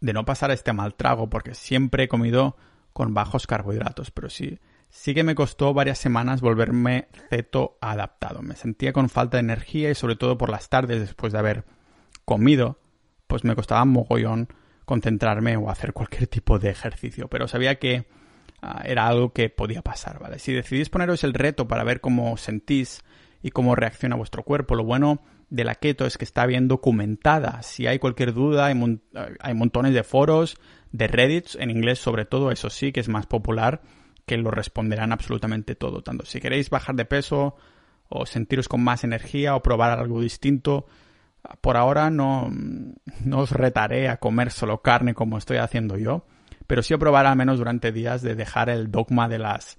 [0.00, 2.54] de no pasar este mal trago porque siempre he comido
[2.92, 4.10] con bajos carbohidratos.
[4.10, 4.60] Pero si,
[4.90, 8.42] sí que me costó varias semanas volverme ceto adaptado.
[8.42, 11.64] Me sentía con falta de energía y sobre todo por las tardes después de haber
[12.26, 12.78] comido,
[13.26, 14.48] pues me costaba mogollón
[14.84, 17.28] concentrarme o hacer cualquier tipo de ejercicio.
[17.28, 18.06] Pero sabía que
[18.84, 20.38] era algo que podía pasar, ¿vale?
[20.38, 23.02] Si decidís poneros el reto para ver cómo sentís
[23.42, 25.20] y cómo reacciona vuestro cuerpo, lo bueno
[25.50, 27.62] de la keto es que está bien documentada.
[27.62, 30.56] Si hay cualquier duda, hay, montones de foros,
[30.92, 33.82] de Reddit, en inglés sobre todo, eso sí, que es más popular
[34.26, 36.02] que lo responderán absolutamente todo.
[36.02, 37.56] Tanto si queréis bajar de peso
[38.08, 40.86] o sentiros con más energía o probar algo distinto,
[41.60, 42.50] por ahora no,
[43.24, 46.26] no os retaré a comer solo carne como estoy haciendo yo,
[46.66, 49.78] pero sí probar al menos durante días de dejar el dogma de las,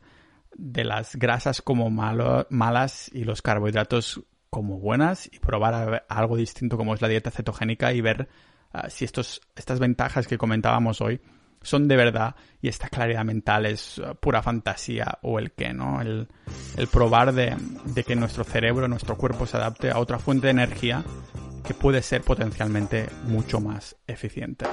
[0.55, 6.93] de las grasas como malas y los carbohidratos como buenas y probar algo distinto como
[6.93, 8.29] es la dieta cetogénica y ver
[8.71, 11.19] ah, si estos, estas ventajas que comentábamos hoy
[11.65, 15.99] son de verdad y esta claridad mental es uh, pura fantasía o el que, ¿no?
[16.01, 16.27] El,
[16.91, 17.55] probar de,
[17.85, 21.03] de que nuestro cerebro, nuestro cuerpo se adapte a otra fuente de energía
[21.65, 24.65] que puede ser potencialmente mucho más eficiente.